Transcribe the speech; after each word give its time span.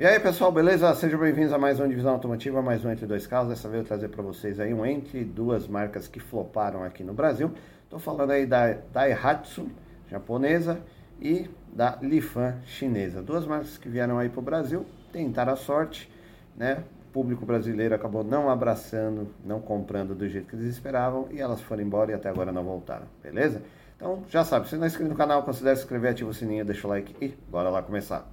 E 0.00 0.06
aí 0.06 0.20
pessoal, 0.20 0.52
beleza? 0.52 0.94
Sejam 0.94 1.18
bem-vindos 1.18 1.52
a 1.52 1.58
mais 1.58 1.80
uma 1.80 1.88
divisão 1.88 2.12
automotiva, 2.12 2.62
mais 2.62 2.84
um 2.84 2.90
Entre 2.92 3.04
Dois 3.04 3.26
Carros. 3.26 3.48
Dessa 3.48 3.68
vez 3.68 3.82
eu 3.82 3.88
trazer 3.88 4.06
para 4.06 4.22
vocês 4.22 4.60
aí 4.60 4.72
um 4.72 4.86
entre 4.86 5.24
duas 5.24 5.66
marcas 5.66 6.06
que 6.06 6.20
floparam 6.20 6.84
aqui 6.84 7.02
no 7.02 7.12
Brasil. 7.12 7.50
Estou 7.82 7.98
falando 7.98 8.30
aí 8.30 8.46
da 8.46 8.74
Daihatsu, 8.92 9.68
japonesa, 10.08 10.80
e 11.20 11.50
da 11.72 11.98
Lifan, 12.00 12.58
chinesa. 12.64 13.20
Duas 13.20 13.44
marcas 13.44 13.76
que 13.76 13.88
vieram 13.88 14.20
aí 14.20 14.28
para 14.28 14.38
o 14.38 14.42
Brasil, 14.42 14.86
tentaram 15.12 15.54
a 15.54 15.56
sorte, 15.56 16.08
né? 16.56 16.84
O 17.08 17.12
público 17.12 17.44
brasileiro 17.44 17.92
acabou 17.92 18.22
não 18.22 18.48
abraçando, 18.48 19.34
não 19.44 19.60
comprando 19.60 20.14
do 20.14 20.28
jeito 20.28 20.46
que 20.46 20.54
eles 20.54 20.66
esperavam 20.66 21.26
e 21.32 21.40
elas 21.40 21.60
foram 21.60 21.82
embora 21.82 22.12
e 22.12 22.14
até 22.14 22.28
agora 22.28 22.52
não 22.52 22.62
voltaram, 22.62 23.06
beleza? 23.20 23.62
Então 23.96 24.22
já 24.28 24.44
sabe, 24.44 24.68
se 24.68 24.76
não 24.76 24.84
é 24.84 24.86
inscrito 24.86 25.10
no 25.10 25.16
canal, 25.16 25.42
considere 25.42 25.74
se 25.74 25.82
inscrever, 25.82 26.12
ativa 26.12 26.30
o 26.30 26.34
sininho, 26.34 26.64
deixa 26.64 26.86
o 26.86 26.90
like 26.90 27.16
e 27.20 27.36
bora 27.50 27.68
lá 27.68 27.82
começar. 27.82 28.28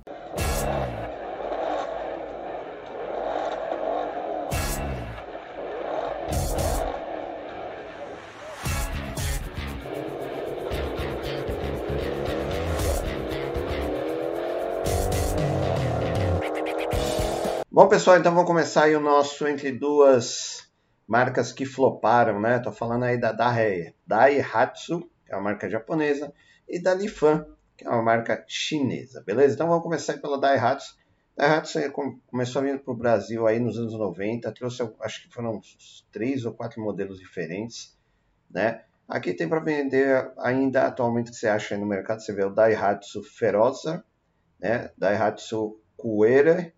Bom, 17.75 17.89
pessoal, 17.89 18.17
então 18.17 18.33
vamos 18.33 18.47
começar 18.47 18.85
aí 18.85 18.95
o 18.95 19.01
nosso 19.01 19.45
entre 19.45 19.69
duas 19.69 20.71
marcas 21.05 21.51
que 21.51 21.65
floparam, 21.65 22.39
né? 22.39 22.57
Tô 22.57 22.71
falando 22.71 23.03
aí 23.03 23.19
da 23.19 23.33
Daihatsu, 24.07 25.01
que 25.25 25.33
é 25.33 25.35
uma 25.35 25.43
marca 25.43 25.69
japonesa, 25.69 26.33
e 26.69 26.81
da 26.81 26.93
Lifan, 26.93 27.45
que 27.75 27.85
é 27.85 27.89
uma 27.89 28.01
marca 28.01 28.45
chinesa, 28.47 29.21
beleza? 29.25 29.55
Então 29.55 29.67
vamos 29.67 29.83
começar 29.83 30.17
pela 30.19 30.39
Daihatsu. 30.39 30.95
Daihatsu 31.35 31.79
começou 32.27 32.61
a 32.61 32.63
vir 32.63 32.81
para 32.81 32.93
o 32.93 32.95
Brasil 32.95 33.45
aí 33.45 33.59
nos 33.59 33.77
anos 33.77 33.91
90, 33.91 34.49
trouxe, 34.53 34.89
acho 35.01 35.23
que 35.23 35.33
foram 35.33 35.57
uns 35.57 36.07
três 36.13 36.45
ou 36.45 36.53
quatro 36.53 36.81
modelos 36.81 37.19
diferentes, 37.19 37.93
né? 38.49 38.83
Aqui 39.05 39.33
tem 39.33 39.49
para 39.49 39.59
vender 39.59 40.31
ainda 40.37 40.87
atualmente 40.87 41.29
que 41.29 41.35
você 41.35 41.49
acha 41.49 41.75
aí 41.75 41.81
no 41.81 41.85
mercado, 41.85 42.21
você 42.21 42.31
vê 42.31 42.45
o 42.45 42.51
Daihatsu 42.51 43.21
Feroza, 43.21 44.01
né? 44.61 44.91
Daihatsu 44.97 45.77
Kuera 45.97 46.73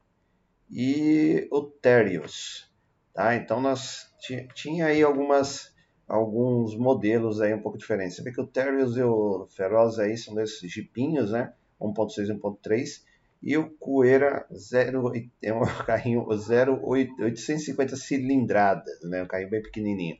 e 0.69 1.47
o 1.51 1.61
Terios. 1.61 2.69
Tá? 3.13 3.35
Então 3.35 3.61
nós 3.61 4.13
tinha 4.53 4.85
aí 4.85 5.01
algumas 5.01 5.75
alguns 6.07 6.75
modelos 6.77 7.41
aí 7.41 7.53
um 7.53 7.61
pouco 7.61 7.77
diferentes. 7.77 8.15
Você 8.15 8.23
vê 8.23 8.31
que 8.31 8.41
o 8.41 8.47
Terios 8.47 8.95
e 8.95 9.03
o 9.03 9.47
Feroz 9.49 9.99
aí 9.99 10.17
são 10.17 10.33
desses 10.33 10.71
jipinhos, 10.71 11.31
né? 11.31 11.53
1.6 11.81 12.29
e 12.29 12.33
1.3 12.33 13.01
e 13.41 13.57
o 13.57 13.69
Cuera 13.71 14.47
0, 14.51 15.11
é 15.41 15.53
um 15.53 15.61
carrinho 15.85 16.25
850 16.27 17.95
cilindradas, 17.95 19.01
né? 19.03 19.23
Um 19.23 19.27
carrinho 19.27 19.49
bem 19.49 19.61
pequenininho. 19.61 20.17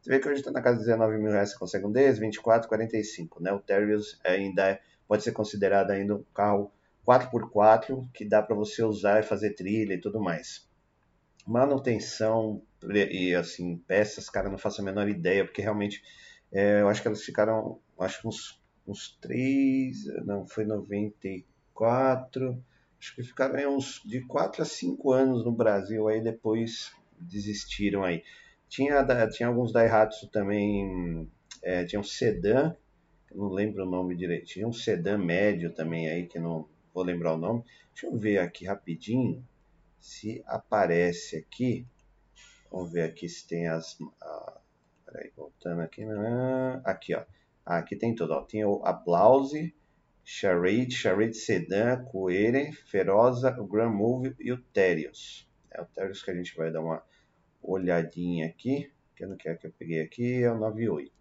Você 0.00 0.10
vê 0.10 0.20
que 0.20 0.28
hoje 0.28 0.40
está 0.40 0.50
na 0.50 0.60
casa 0.60 0.78
de 0.78 0.84
19 0.84 1.16
mil 1.16 1.32
reais, 1.32 1.50
você 1.50 1.58
consegue 1.58 1.86
um 1.86 1.90
desses, 1.90 2.18
24, 2.18 2.68
45, 2.68 3.42
né? 3.42 3.52
O 3.52 3.58
Terios 3.58 4.20
ainda 4.22 4.68
é, 4.68 4.80
pode 5.08 5.22
ser 5.22 5.32
considerado 5.32 5.90
ainda 5.90 6.16
um 6.16 6.24
carro 6.34 6.70
4x4 7.06 8.08
que 8.12 8.24
dá 8.24 8.42
para 8.42 8.56
você 8.56 8.82
usar 8.82 9.20
e 9.20 9.22
fazer 9.22 9.54
trilha 9.54 9.94
e 9.94 10.00
tudo 10.00 10.20
mais. 10.20 10.68
Manutenção 11.46 12.62
e 12.82 13.34
assim, 13.34 13.76
peças, 13.86 14.28
cara, 14.30 14.48
não 14.48 14.58
faço 14.58 14.80
a 14.80 14.84
menor 14.84 15.08
ideia, 15.08 15.44
porque 15.44 15.62
realmente 15.62 16.02
é, 16.52 16.80
eu 16.80 16.88
acho 16.88 17.02
que 17.02 17.08
elas 17.08 17.22
ficaram, 17.22 17.80
acho 17.98 18.26
uns, 18.28 18.62
uns 18.86 19.18
3, 19.20 20.06
não, 20.24 20.46
foi 20.46 20.64
94, 20.64 22.62
acho 22.98 23.14
que 23.14 23.22
ficaram 23.22 23.76
uns 23.76 24.00
de 24.04 24.20
4 24.22 24.62
a 24.62 24.64
5 24.64 25.12
anos 25.12 25.44
no 25.44 25.52
Brasil, 25.52 26.08
aí 26.08 26.22
depois 26.22 26.92
desistiram 27.20 28.04
aí. 28.04 28.22
Tinha, 28.68 29.04
tinha 29.28 29.48
alguns 29.48 29.72
Daihatsu 29.72 30.28
também, 30.28 31.30
é, 31.62 31.84
tinha 31.84 32.00
um 32.00 32.04
sedã, 32.04 32.74
não 33.34 33.48
lembro 33.48 33.82
o 33.84 33.90
nome 33.90 34.16
direito, 34.16 34.46
tinha 34.46 34.66
um 34.66 34.72
sedã 34.72 35.18
médio 35.18 35.74
também 35.74 36.08
aí, 36.08 36.26
que 36.26 36.38
não, 36.38 36.68
vou 36.94 37.02
lembrar 37.02 37.34
o 37.34 37.38
nome. 37.38 37.64
Deixa 37.92 38.06
eu 38.06 38.16
ver 38.16 38.38
aqui 38.38 38.64
rapidinho 38.64 39.44
se 40.00 40.42
aparece 40.46 41.36
aqui. 41.36 41.86
Vamos 42.70 42.92
ver 42.92 43.02
aqui 43.02 43.28
se 43.28 43.46
tem 43.46 43.68
as. 43.68 43.98
Ah, 44.22 44.60
peraí, 45.04 45.32
voltando 45.36 45.80
aqui. 45.80 46.04
Né? 46.04 46.80
Aqui, 46.84 47.14
ó. 47.14 47.24
Ah, 47.66 47.78
aqui 47.78 47.96
tem 47.96 48.14
tudo. 48.14 48.32
Ó. 48.32 48.42
Tem 48.42 48.64
o 48.64 48.84
Aplause, 48.84 49.74
Charade, 50.24 50.94
Charade 50.94 51.36
Sedan, 51.36 52.04
Coere, 52.04 52.72
Feroza, 52.72 53.58
o 53.58 53.66
Grand 53.66 53.92
Move 53.92 54.36
e 54.38 54.52
o 54.52 54.58
Terios. 54.58 55.48
É 55.70 55.80
o 55.80 55.86
Terios 55.86 56.22
que 56.22 56.30
a 56.30 56.34
gente 56.34 56.56
vai 56.56 56.70
dar 56.70 56.80
uma 56.80 57.02
olhadinha 57.62 58.46
aqui. 58.46 58.92
Que 59.16 59.24
eu 59.24 59.28
não 59.28 59.36
quero 59.36 59.58
que 59.58 59.66
eu 59.66 59.72
peguei 59.72 60.00
aqui, 60.00 60.42
é 60.42 60.50
o 60.50 60.58
98. 60.58 61.12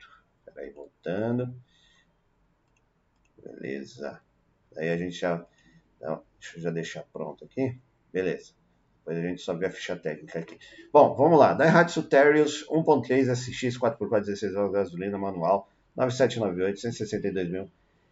Peraí, 0.46 0.72
voltando. 0.72 1.56
Beleza. 3.42 4.22
Aí 4.76 4.90
a 4.90 4.98
gente 4.98 5.16
já 5.16 5.46
então, 6.04 6.22
deixa 6.38 6.58
eu 6.58 6.62
já 6.62 6.70
deixar 6.70 7.04
pronto 7.14 7.46
aqui. 7.46 7.80
Beleza. 8.12 8.52
Depois 9.00 9.18
a 9.18 9.22
gente 9.22 9.42
só 9.42 9.54
vê 9.54 9.68
a 9.68 9.72
ficha 9.72 9.96
técnica 9.96 10.40
aqui. 10.40 10.60
Bom, 10.92 11.16
vamos 11.16 11.40
lá. 11.40 11.54
Daihatsu 11.54 12.04
Terios 12.04 12.68
1.3 12.68 13.34
SX 13.34 13.78
4x4 13.78 14.20
16 14.20 14.56
horas 14.56 14.72
gasolina 14.72 15.18
manual 15.18 15.70
9798 15.96 16.82
162 16.82 17.50
mil 17.50 17.72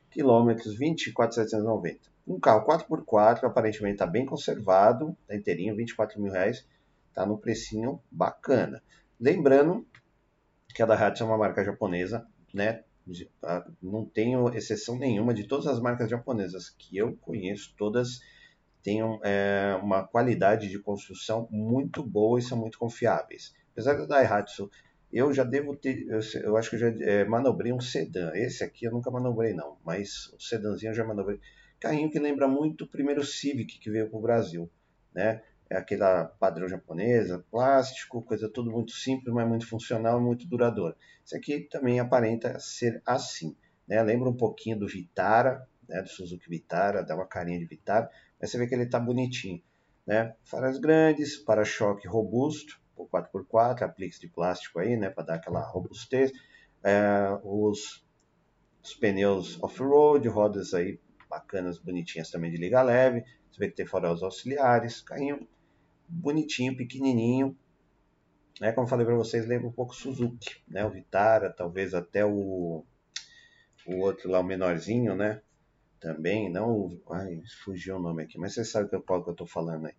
quilômetros 0.10 0.78
24.790. 0.78 2.00
Um 2.28 2.40
carro 2.40 2.66
4x4 2.66 3.44
aparentemente 3.44 3.96
está 3.96 4.06
bem 4.06 4.26
conservado, 4.26 5.16
está 5.24 5.36
inteirinho, 5.36 5.76
24 5.76 6.22
mil 6.22 6.32
reais. 6.32 6.66
Está 7.10 7.26
no 7.26 7.38
precinho 7.38 8.02
bacana. 8.10 8.82
Lembrando 9.20 9.86
que 10.74 10.82
a 10.82 10.86
Daihatsu 10.86 11.24
é 11.24 11.26
uma 11.26 11.38
marca 11.38 11.64
japonesa, 11.64 12.26
né? 12.54 12.84
Tá? 13.40 13.66
Não 13.82 14.06
tenho 14.06 14.48
exceção 14.54 14.98
nenhuma 14.98 15.34
de 15.34 15.46
todas 15.46 15.68
as 15.68 15.80
marcas 15.80 16.10
japonesas 16.10 16.70
que 16.70 16.98
eu 16.98 17.16
conheço, 17.18 17.74
todas 17.78 18.22
têm 18.84 19.02
é, 19.24 19.78
uma 19.82 20.04
qualidade 20.04 20.68
de 20.68 20.80
construção 20.80 21.48
muito 21.52 22.04
boa 22.04 22.40
e 22.40 22.44
são 22.44 22.58
muito 22.58 22.78
confiáveis. 22.78 23.54
Apesar 23.72 23.94
da 23.96 24.06
Daihatsu, 24.06 24.70
eu 25.12 25.34
já 25.34 25.44
devo 25.44 25.76
ter, 25.76 26.06
eu, 26.08 26.20
eu 26.44 26.58
acho 26.58 26.70
que 26.70 26.76
eu 26.78 26.80
já 26.80 26.88
é, 27.06 27.26
manobrei 27.26 27.74
um 27.74 27.80
sedã. 27.80 28.32
Esse 28.34 28.64
aqui 28.64 28.86
eu 28.86 28.92
nunca 28.92 29.12
manobrei 29.12 29.54
não, 29.54 29.78
mas 29.86 30.28
o 30.34 30.40
sedãzinho 30.40 30.92
eu 30.92 30.96
já 30.96 31.04
manobrei. 31.04 31.40
Carrinho 31.80 32.10
que 32.10 32.20
lembra 32.20 32.48
muito 32.48 32.86
o 32.86 32.88
primeiro 32.88 33.24
Civic 33.24 33.80
que 33.80 33.92
veio 33.92 34.10
para 34.10 34.18
o 34.18 34.22
Brasil, 34.22 34.70
né? 35.14 35.42
É 35.72 36.30
padrão 36.38 36.68
japonesa, 36.68 37.46
plástico, 37.50 38.22
coisa 38.22 38.50
tudo 38.50 38.70
muito 38.70 38.92
simples, 38.92 39.34
mas 39.34 39.48
muito 39.48 39.66
funcional 39.66 40.20
e 40.20 40.22
muito 40.22 40.46
duradoura. 40.46 40.98
Esse 41.26 41.38
aqui 41.38 41.62
também 41.62 41.98
aparenta 41.98 42.60
ser 42.60 43.02
assim. 43.06 43.56
Né? 43.88 44.04
Lembra 44.04 44.30
um 44.30 44.36
pouquinho 44.36 44.78
do 44.78 44.86
Vitara, 44.86 45.66
né? 45.88 46.02
do 46.02 46.10
Suzuki 46.10 46.50
Vitara, 46.50 47.04
dá 47.04 47.16
uma 47.16 47.26
carinha 47.26 47.58
de 47.58 47.66
Vitara, 47.66 48.10
mas 48.40 48.52
você 48.52 48.58
vê 48.58 48.68
que 48.68 48.76
ele 48.76 48.84
está 48.84 49.00
bonitinho. 49.00 49.64
Né? 50.06 50.36
Faras 50.44 50.78
grandes, 50.78 51.38
para-choque 51.38 52.06
robusto, 52.06 52.82
por 52.94 53.08
4x4, 53.08 53.84
apliques 53.84 54.20
de 54.20 54.28
plástico 54.28 54.78
aí, 54.78 54.98
né? 54.98 55.10
para 55.10 55.24
dar 55.24 55.36
aquela 55.36 55.62
robustez. 55.62 56.34
É, 56.84 57.40
os, 57.46 58.06
os 58.84 58.94
pneus 58.96 59.58
off-road, 59.64 60.28
rodas 60.28 60.74
aí 60.74 61.00
bacanas, 61.30 61.78
bonitinhas 61.78 62.30
também 62.30 62.52
de 62.52 62.58
liga 62.58 62.82
leve. 62.82 63.24
Você 63.50 63.58
vê 63.58 63.70
que 63.70 63.76
tem 63.78 63.86
faróis 63.86 64.22
auxiliares, 64.22 65.00
carrinho 65.00 65.48
bonitinho, 66.12 66.76
pequenininho. 66.76 67.58
Né? 68.60 68.72
Como 68.72 68.88
falei 68.88 69.06
para 69.06 69.16
vocês, 69.16 69.48
lembra 69.48 69.68
um 69.68 69.72
pouco 69.72 69.96
Suzuki, 69.96 70.58
né? 70.68 70.86
O 70.86 70.90
Vitara, 70.92 71.50
talvez 71.50 71.94
até 71.94 72.26
o, 72.26 72.84
o 73.88 73.98
outro 73.98 74.30
lá, 74.30 74.40
o 74.40 74.44
menorzinho, 74.44 75.16
né? 75.16 75.42
Também, 76.00 76.50
não 76.50 77.00
Ai, 77.12 77.42
fugiu 77.64 77.98
o 77.98 78.00
nome 78.00 78.24
aqui, 78.24 78.38
mas 78.38 78.54
vocês 78.54 78.70
sabem 78.70 79.02
qual 79.02 79.24
que 79.24 79.30
eu 79.30 79.34
estou 79.34 79.48
falando 79.48 79.88
aí. 79.88 79.94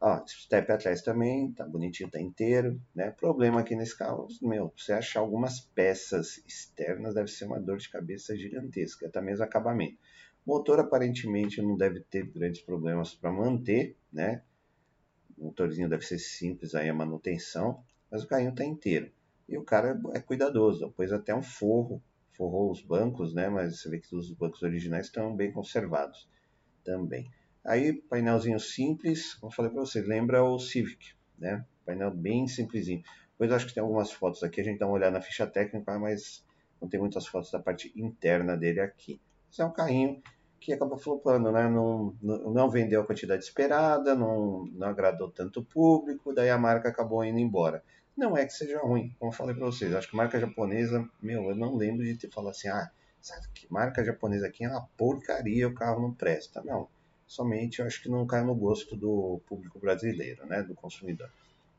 Ó, 0.00 0.26
step 0.26 0.72
atrás 0.72 1.00
também, 1.00 1.52
tá 1.52 1.64
bonitinho, 1.64 2.10
tá 2.10 2.20
inteiro, 2.20 2.80
né? 2.94 3.12
Problema 3.12 3.60
aqui 3.60 3.76
nesse 3.76 3.96
carro, 3.96 4.26
meu, 4.42 4.72
você 4.76 4.92
achar 4.92 5.20
algumas 5.20 5.60
peças 5.60 6.42
externas 6.46 7.14
deve 7.14 7.28
ser 7.28 7.44
uma 7.44 7.60
dor 7.60 7.78
de 7.78 7.88
cabeça 7.88 8.36
gigantesca, 8.36 9.06
até 9.06 9.20
mesmo 9.20 9.44
acabamento. 9.44 9.96
O 10.44 10.54
motor 10.54 10.80
aparentemente 10.80 11.62
não 11.62 11.76
deve 11.76 12.00
ter 12.00 12.26
grandes 12.26 12.62
problemas 12.62 13.14
para 13.14 13.30
manter, 13.30 13.96
né? 14.12 14.42
O 15.42 15.46
motorzinho 15.46 15.88
deve 15.88 16.06
ser 16.06 16.20
simples 16.20 16.72
aí 16.72 16.88
a 16.88 16.94
manutenção, 16.94 17.82
mas 18.08 18.22
o 18.22 18.28
carrinho 18.28 18.50
está 18.50 18.64
inteiro. 18.64 19.10
E 19.48 19.58
o 19.58 19.64
cara 19.64 20.00
é 20.14 20.20
cuidadoso, 20.20 20.92
pôs 20.92 21.12
até 21.12 21.34
um 21.34 21.42
forro, 21.42 22.00
forrou 22.30 22.70
os 22.70 22.80
bancos, 22.80 23.34
né? 23.34 23.48
Mas 23.48 23.80
você 23.80 23.90
vê 23.90 23.98
que 23.98 24.14
os 24.14 24.30
bancos 24.30 24.62
originais 24.62 25.06
estão 25.06 25.34
bem 25.34 25.50
conservados 25.50 26.28
também. 26.84 27.28
Aí, 27.64 27.92
painelzinho 27.92 28.60
simples, 28.60 29.34
como 29.34 29.50
eu 29.50 29.56
falei 29.56 29.72
para 29.72 29.80
vocês, 29.80 30.06
lembra 30.06 30.44
o 30.44 30.60
Civic, 30.60 31.12
né? 31.36 31.66
Painel 31.84 32.12
bem 32.12 32.46
simplesinho. 32.46 33.02
Depois 33.32 33.50
eu 33.50 33.56
acho 33.56 33.66
que 33.66 33.74
tem 33.74 33.82
algumas 33.82 34.12
fotos 34.12 34.44
aqui, 34.44 34.60
a 34.60 34.64
gente 34.64 34.78
dá 34.78 34.86
uma 34.86 34.94
olhada 34.94 35.18
na 35.18 35.20
ficha 35.20 35.44
técnica, 35.44 35.98
mas 35.98 36.44
não 36.80 36.88
tem 36.88 37.00
muitas 37.00 37.26
fotos 37.26 37.50
da 37.50 37.58
parte 37.58 37.92
interna 37.96 38.56
dele 38.56 38.80
aqui. 38.80 39.20
Esse 39.50 39.60
é 39.60 39.64
um 39.64 39.72
carrinho 39.72 40.22
que 40.62 40.72
acabou 40.72 40.96
flopando, 40.96 41.50
né? 41.50 41.68
Não, 41.68 42.14
não 42.22 42.70
vendeu 42.70 43.00
a 43.00 43.06
quantidade 43.06 43.42
esperada, 43.42 44.14
não, 44.14 44.64
não 44.66 44.88
agradou 44.88 45.28
tanto 45.28 45.60
o 45.60 45.64
público, 45.64 46.32
daí 46.32 46.50
a 46.50 46.56
marca 46.56 46.88
acabou 46.88 47.24
indo 47.24 47.38
embora. 47.38 47.82
Não 48.16 48.36
é 48.36 48.46
que 48.46 48.52
seja 48.52 48.78
ruim, 48.78 49.14
como 49.18 49.32
eu 49.32 49.36
falei 49.36 49.54
para 49.54 49.66
vocês, 49.66 49.92
acho 49.92 50.08
que 50.08 50.16
marca 50.16 50.38
japonesa, 50.38 51.08
meu, 51.20 51.50
eu 51.50 51.56
não 51.56 51.74
lembro 51.76 52.04
de 52.04 52.16
ter 52.16 52.30
falado 52.30 52.50
assim, 52.50 52.68
ah, 52.68 52.90
sabe 53.20 53.46
que 53.52 53.66
marca 53.72 54.04
japonesa 54.04 54.46
aqui 54.46 54.64
é 54.64 54.68
uma 54.68 54.86
porcaria, 54.96 55.66
o 55.66 55.74
carro 55.74 56.00
não 56.00 56.14
presta. 56.14 56.62
Não, 56.62 56.88
somente 57.26 57.80
eu 57.80 57.86
acho 57.86 58.00
que 58.00 58.08
não 58.08 58.26
cai 58.26 58.44
no 58.44 58.54
gosto 58.54 58.94
do 58.94 59.40
público 59.46 59.80
brasileiro, 59.80 60.46
né, 60.46 60.62
do 60.62 60.74
consumidor. 60.74 61.28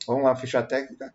Vamos 0.06 0.24
lá, 0.24 0.36
ficha 0.36 0.62
técnica. 0.62 1.14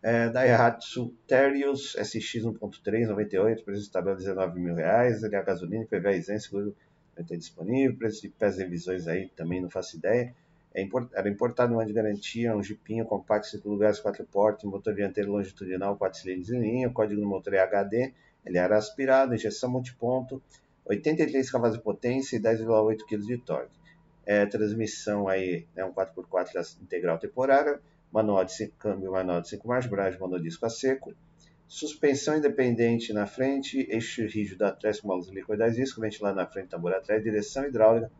É, 0.00 0.28
Daihatsu 0.28 1.12
Terios 1.26 1.96
SX 1.96 2.44
1.3, 2.44 3.08
98, 3.08 3.64
preço 3.64 3.82
de 3.82 3.90
tabela 3.90 4.16
19 4.16 4.60
mil 4.60 4.76
reais, 4.76 5.24
ele 5.24 5.34
é 5.34 5.42
gasolina, 5.42 5.84
PVA 5.86 6.12
isento, 6.12 6.42
seguro 6.42 6.76
vai 7.18 7.24
ter 7.24 7.36
disponível, 7.36 7.96
preço 7.96 8.22
de 8.22 8.28
pés 8.28 8.56
revisões 8.56 9.08
aí 9.08 9.28
também 9.36 9.60
não 9.60 9.68
faço 9.68 9.96
ideia. 9.96 10.32
É 10.72 10.80
import, 10.80 11.10
era 11.12 11.28
importado 11.28 11.74
um 11.74 11.80
ano 11.80 11.88
de 11.88 11.92
garantia, 11.92 12.56
um 12.56 12.62
jipinho 12.62 13.04
compacto, 13.04 13.48
5 13.48 13.68
lugares, 13.68 13.98
4 13.98 14.24
portas, 14.26 14.64
motor 14.64 14.94
dianteiro 14.94 15.32
longitudinal, 15.32 15.96
4 15.96 16.20
cilindros 16.20 16.50
em 16.50 16.60
linha, 16.60 16.90
código 16.90 17.20
do 17.20 17.26
motor 17.26 17.54
é 17.54 17.58
HD, 17.58 18.12
ele 18.46 18.58
era 18.58 18.76
aspirado, 18.76 19.34
injeção 19.34 19.68
multiponto, 19.68 20.40
83 20.84 21.50
cavalos 21.50 21.76
de 21.76 21.82
potência 21.82 22.36
e 22.36 22.40
10,8 22.40 22.98
kg 23.08 23.26
de 23.26 23.38
torque. 23.38 23.76
É, 24.24 24.46
transmissão 24.46 25.26
aí 25.26 25.66
é 25.74 25.84
um 25.84 25.92
4x4 25.92 26.76
integral 26.82 27.18
temporária, 27.18 27.80
manual 28.12 28.44
de 28.44 28.52
5 28.52 28.76
câmbio, 28.78 29.10
manual 29.10 29.40
de 29.40 29.48
5 29.48 29.66
marchas, 29.66 29.90
embreagem 29.90 30.20
monodisco 30.20 30.64
a 30.64 30.70
seco, 30.70 31.12
suspensão 31.68 32.36
independente 32.36 33.12
na 33.12 33.26
frente, 33.26 33.86
eixo 33.90 34.22
rígido 34.22 34.64
atrás 34.64 35.00
com 35.00 35.08
molas 35.08 35.28
helicoidais, 35.28 35.76
disco 35.76 36.00
ventilador 36.00 36.36
na 36.36 36.46
frente, 36.46 36.68
tambor 36.68 36.94
atrás, 36.94 37.22
direção 37.22 37.66
hidráulica, 37.66 38.10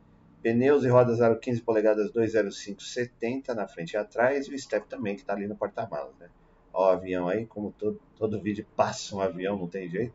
pneus 0.43 0.85
e 0.85 0.89
rodas 0.89 1.23
aro 1.23 1.39
15 1.39 1.63
polegadas 1.63 2.13
20570 2.13 3.55
na 3.55 3.67
frente 3.67 3.95
e 3.95 3.97
atrás, 3.97 4.47
e 4.47 4.55
o 4.55 4.59
step 4.59 4.87
também 4.87 5.15
que 5.15 5.23
está 5.23 5.33
ali 5.33 5.49
no 5.49 5.57
porta-malas, 5.57 6.15
né? 6.21 6.29
Ó, 6.73 6.87
o 6.87 6.91
avião 6.91 7.27
aí, 7.27 7.47
como 7.47 7.73
todo, 7.73 7.99
todo 8.17 8.41
vídeo 8.41 8.67
passa 8.77 9.17
um 9.17 9.21
avião, 9.21 9.59
não 9.59 9.67
tem 9.67 9.89
jeito. 9.89 10.13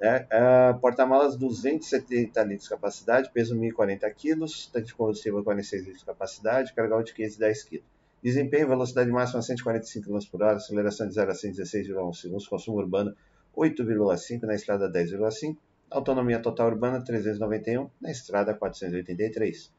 Né? 0.00 0.26
Uh, 0.32 0.80
Porta-malas 0.80 1.36
270 1.36 2.42
litros 2.42 2.64
de 2.64 2.70
capacidade, 2.70 3.30
peso 3.30 3.54
1.040 3.54 4.12
kg, 4.12 4.72
tanque 4.72 4.86
de 4.88 4.94
combustível 4.94 5.44
46 5.44 5.82
litros 5.82 6.00
de 6.00 6.06
capacidade, 6.06 6.72
carga 6.72 7.02
de 7.04 7.12
510 7.12 7.64
kg. 7.64 7.82
Desempenho, 8.22 8.68
velocidade 8.68 9.10
máxima 9.10 9.42
145 9.42 10.06
km 10.06 10.18
por 10.30 10.42
hora, 10.42 10.56
aceleração 10.56 11.08
de 11.08 11.14
0 11.14 11.30
a 11.30 11.34
116,1 11.34 12.14
segundos, 12.14 12.46
consumo 12.46 12.78
urbano 12.78 13.16
8,5, 13.56 14.42
na 14.42 14.54
estrada 14.54 14.90
10,5, 14.90 15.56
autonomia 15.90 16.40
total 16.40 16.68
urbana 16.68 17.02
391, 17.04 17.90
na 18.00 18.10
estrada 18.10 18.54
483. 18.54 19.72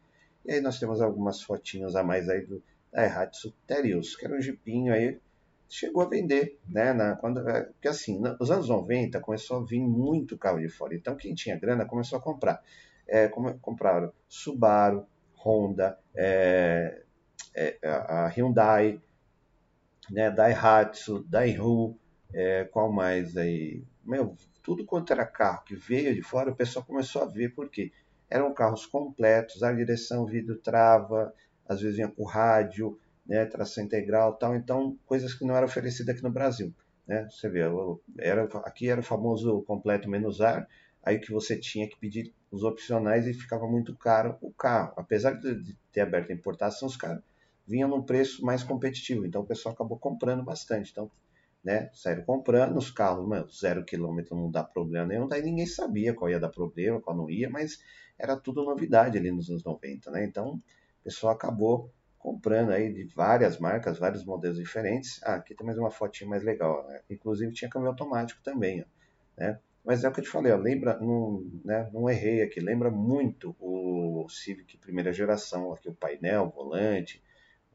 E 0.45 0.51
aí 0.51 0.61
nós 0.61 0.77
temos 0.77 1.01
algumas 1.01 1.41
fotinhos 1.41 1.95
a 1.95 2.03
mais 2.03 2.27
aí 2.27 2.45
do 2.45 2.61
Daihatsu 2.91 3.53
Terios, 3.65 4.15
que 4.15 4.25
era 4.25 4.35
um 4.35 4.41
jipinho 4.41 4.93
aí, 4.93 5.17
chegou 5.69 6.03
a 6.03 6.09
vender, 6.09 6.59
né, 6.67 6.93
na, 6.93 7.15
quando, 7.15 7.47
é, 7.49 7.63
porque 7.63 7.87
assim, 7.87 8.19
nos 8.19 8.51
anos 8.51 8.69
90 8.69 9.19
começou 9.21 9.61
a 9.61 9.65
vir 9.65 9.79
muito 9.79 10.37
carro 10.37 10.59
de 10.59 10.69
fora, 10.69 10.93
então 10.93 11.15
quem 11.15 11.33
tinha 11.33 11.57
grana 11.57 11.85
começou 11.85 12.19
a 12.19 12.21
comprar. 12.21 12.61
É, 13.07 13.27
compraram 13.61 14.13
Subaru, 14.29 15.05
Honda, 15.43 15.97
é, 16.15 17.02
é, 17.55 17.77
a 17.83 18.27
Hyundai, 18.27 19.01
né, 20.09 20.29
Daihatsu, 20.29 21.23
Daewoo, 21.23 21.97
é, 22.33 22.65
qual 22.65 22.91
mais 22.91 23.37
aí? 23.37 23.83
Meu, 24.03 24.35
tudo 24.61 24.85
quanto 24.85 25.13
era 25.13 25.25
carro 25.25 25.63
que 25.63 25.75
veio 25.75 26.13
de 26.13 26.21
fora, 26.21 26.51
o 26.51 26.55
pessoal 26.55 26.85
começou 26.85 27.21
a 27.23 27.25
ver 27.25 27.53
porque 27.53 27.91
eram 28.29 28.53
carros 28.53 28.85
completos, 28.85 29.61
a 29.61 29.71
direção, 29.71 30.25
vidro, 30.25 30.57
trava, 30.57 31.33
às 31.67 31.81
vezes 31.81 31.97
vinha 31.97 32.07
com 32.07 32.23
rádio, 32.23 32.99
né, 33.25 33.45
tração 33.45 33.83
integral, 33.83 34.33
tal. 34.33 34.55
Então, 34.55 34.97
coisas 35.05 35.33
que 35.33 35.45
não 35.45 35.55
eram 35.55 35.67
oferecidas 35.67 36.15
aqui 36.15 36.23
no 36.23 36.31
Brasil, 36.31 36.73
né? 37.07 37.27
Você 37.29 37.47
vê, 37.49 37.61
era 38.17 38.43
aqui 38.65 38.89
era 38.89 38.99
o 38.99 39.03
famoso 39.03 39.61
completo 39.63 40.09
menos 40.09 40.41
ar, 40.41 40.67
aí 41.03 41.19
que 41.19 41.31
você 41.31 41.57
tinha 41.57 41.87
que 41.87 41.97
pedir 41.97 42.33
os 42.53 42.63
opcionais 42.63 43.25
e 43.25 43.33
ficava 43.33 43.67
muito 43.67 43.95
caro 43.95 44.37
o 44.39 44.53
carro. 44.53 44.93
Apesar 44.95 45.31
de 45.31 45.75
ter 45.91 46.01
aberto 46.01 46.29
a 46.29 46.35
importação, 46.35 46.87
os 46.87 46.95
caras 46.95 47.23
vinha 47.67 47.87
num 47.87 48.03
preço 48.03 48.45
mais 48.45 48.61
competitivo. 48.61 49.25
Então 49.25 49.41
o 49.41 49.45
pessoal 49.45 49.73
acabou 49.73 49.97
comprando 49.97 50.43
bastante. 50.43 50.91
Então, 50.91 51.09
né, 51.63 51.89
saíram 51.93 52.23
comprando 52.23 52.77
os 52.77 52.91
carros, 52.91 53.27
mano, 53.27 53.49
zero 53.49 53.83
quilômetro 53.83 54.35
não 54.35 54.51
dá 54.51 54.63
problema 54.63 55.07
nenhum. 55.07 55.27
Daí 55.27 55.41
ninguém 55.41 55.65
sabia 55.65 56.13
qual 56.13 56.29
ia 56.29 56.39
dar 56.39 56.49
problema, 56.49 57.01
qual 57.01 57.17
não 57.17 57.27
ia, 57.27 57.49
mas 57.49 57.83
era 58.19 58.37
tudo 58.37 58.63
novidade 58.63 59.17
ali 59.17 59.31
nos 59.31 59.49
anos 59.49 59.63
90, 59.63 60.11
né? 60.11 60.23
Então 60.23 60.55
o 60.55 61.03
pessoal 61.03 61.33
acabou 61.33 61.91
comprando 62.19 62.69
aí 62.69 62.93
de 62.93 63.03
várias 63.15 63.57
marcas, 63.57 63.97
vários 63.97 64.23
modelos 64.23 64.57
diferentes. 64.59 65.19
Ah, 65.23 65.35
aqui 65.35 65.55
tem 65.55 65.65
mais 65.65 65.79
uma 65.79 65.89
fotinha 65.89 66.29
mais 66.29 66.43
legal, 66.43 66.87
né? 66.87 67.01
Inclusive 67.09 67.51
tinha 67.51 67.69
câmbio 67.69 67.89
automático 67.89 68.43
também, 68.43 68.83
ó, 68.83 68.85
né? 69.41 69.59
Mas 69.83 70.03
é 70.03 70.09
o 70.09 70.13
que 70.13 70.21
eu 70.21 70.23
te 70.23 70.29
falei, 70.29 70.51
ó, 70.51 70.57
lembra, 70.57 70.97
não, 70.99 71.45
né, 71.63 71.89
não 71.91 72.09
errei 72.09 72.41
aqui, 72.41 72.59
lembra 72.61 72.89
muito 72.89 73.55
o 73.59 74.25
Civic 74.29 74.77
primeira 74.77 75.11
geração, 75.11 75.73
aqui 75.73 75.89
o 75.89 75.93
painel, 75.93 76.43
o 76.43 76.49
volante, 76.49 77.21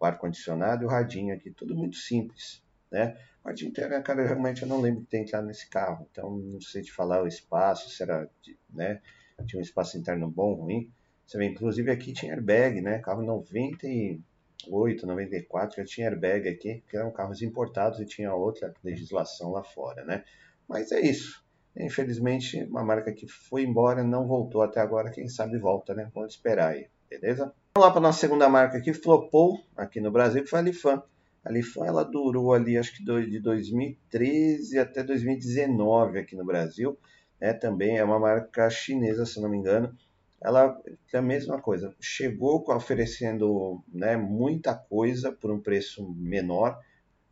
o 0.00 0.04
ar-condicionado 0.04 0.82
e 0.82 0.86
o 0.86 0.88
radinho 0.88 1.34
aqui, 1.34 1.50
tudo 1.50 1.74
muito 1.74 1.96
simples, 1.96 2.62
né? 2.90 3.18
A 3.40 3.48
parte 3.48 3.66
interna, 3.66 4.00
cara, 4.00 4.24
realmente 4.24 4.62
eu 4.62 4.68
não 4.68 4.80
lembro 4.80 5.00
de 5.02 5.06
ter 5.06 5.18
entrado 5.18 5.46
nesse 5.46 5.68
carro, 5.68 6.06
então 6.10 6.38
não 6.38 6.60
sei 6.60 6.82
te 6.82 6.92
falar 6.92 7.22
o 7.22 7.28
espaço, 7.28 7.90
se 7.90 8.02
era, 8.02 8.28
né? 8.70 9.00
Tinha 9.46 9.60
um 9.60 9.62
espaço 9.62 9.98
interno 9.98 10.30
bom, 10.30 10.54
ruim. 10.54 10.90
Você 11.26 11.36
vê, 11.36 11.46
inclusive 11.46 11.90
aqui 11.90 12.12
tinha 12.12 12.32
airbag, 12.32 12.80
né? 12.80 12.98
Carro 13.00 13.22
98, 13.22 15.06
94 15.06 15.76
já 15.76 15.84
tinha 15.84 16.08
airbag 16.08 16.48
aqui, 16.48 16.82
que 16.88 16.96
eram 16.96 17.10
carros 17.10 17.42
importados 17.42 18.00
e 18.00 18.06
tinha 18.06 18.34
outra 18.34 18.72
legislação 18.82 19.52
lá 19.52 19.62
fora, 19.62 20.04
né? 20.04 20.24
Mas 20.66 20.90
é 20.90 21.00
isso. 21.00 21.46
Infelizmente, 21.76 22.64
uma 22.64 22.84
marca 22.84 23.12
que 23.12 23.26
foi 23.26 23.62
embora 23.62 24.02
não 24.02 24.26
voltou 24.26 24.62
até 24.62 24.80
agora, 24.80 25.10
quem 25.10 25.28
sabe 25.28 25.58
volta, 25.58 25.94
né? 25.94 26.10
Vamos 26.14 26.34
esperar 26.34 26.72
aí, 26.72 26.88
beleza? 27.08 27.52
Vamos 27.74 27.86
lá 27.86 27.90
para 27.92 28.00
nossa 28.00 28.18
segunda 28.18 28.48
marca 28.48 28.80
que 28.80 28.92
flopou 28.92 29.60
aqui 29.76 30.00
no 30.00 30.10
Brasil, 30.10 30.42
que 30.42 30.50
foi 30.50 30.58
a 30.58 30.62
Lifan. 30.62 31.02
A 31.44 31.52
Lifan 31.52 31.86
ela 31.86 32.04
durou 32.04 32.52
ali, 32.52 32.76
acho 32.76 32.96
que 32.96 33.04
de 33.04 33.38
2013 33.38 34.78
até 34.78 35.02
2019 35.02 36.18
aqui 36.18 36.34
no 36.34 36.44
Brasil. 36.44 36.98
Né? 37.40 37.52
Também 37.52 37.98
é 37.98 38.04
uma 38.04 38.18
marca 38.18 38.68
chinesa, 38.68 39.24
se 39.24 39.40
não 39.40 39.48
me 39.48 39.56
engano. 39.56 39.96
Ela 40.40 40.80
é 41.12 41.18
a 41.18 41.22
mesma 41.22 41.60
coisa, 41.60 41.94
chegou 42.00 42.64
oferecendo 42.68 43.82
né, 43.92 44.16
muita 44.16 44.74
coisa 44.74 45.32
por 45.32 45.50
um 45.50 45.60
preço 45.60 46.12
menor, 46.14 46.78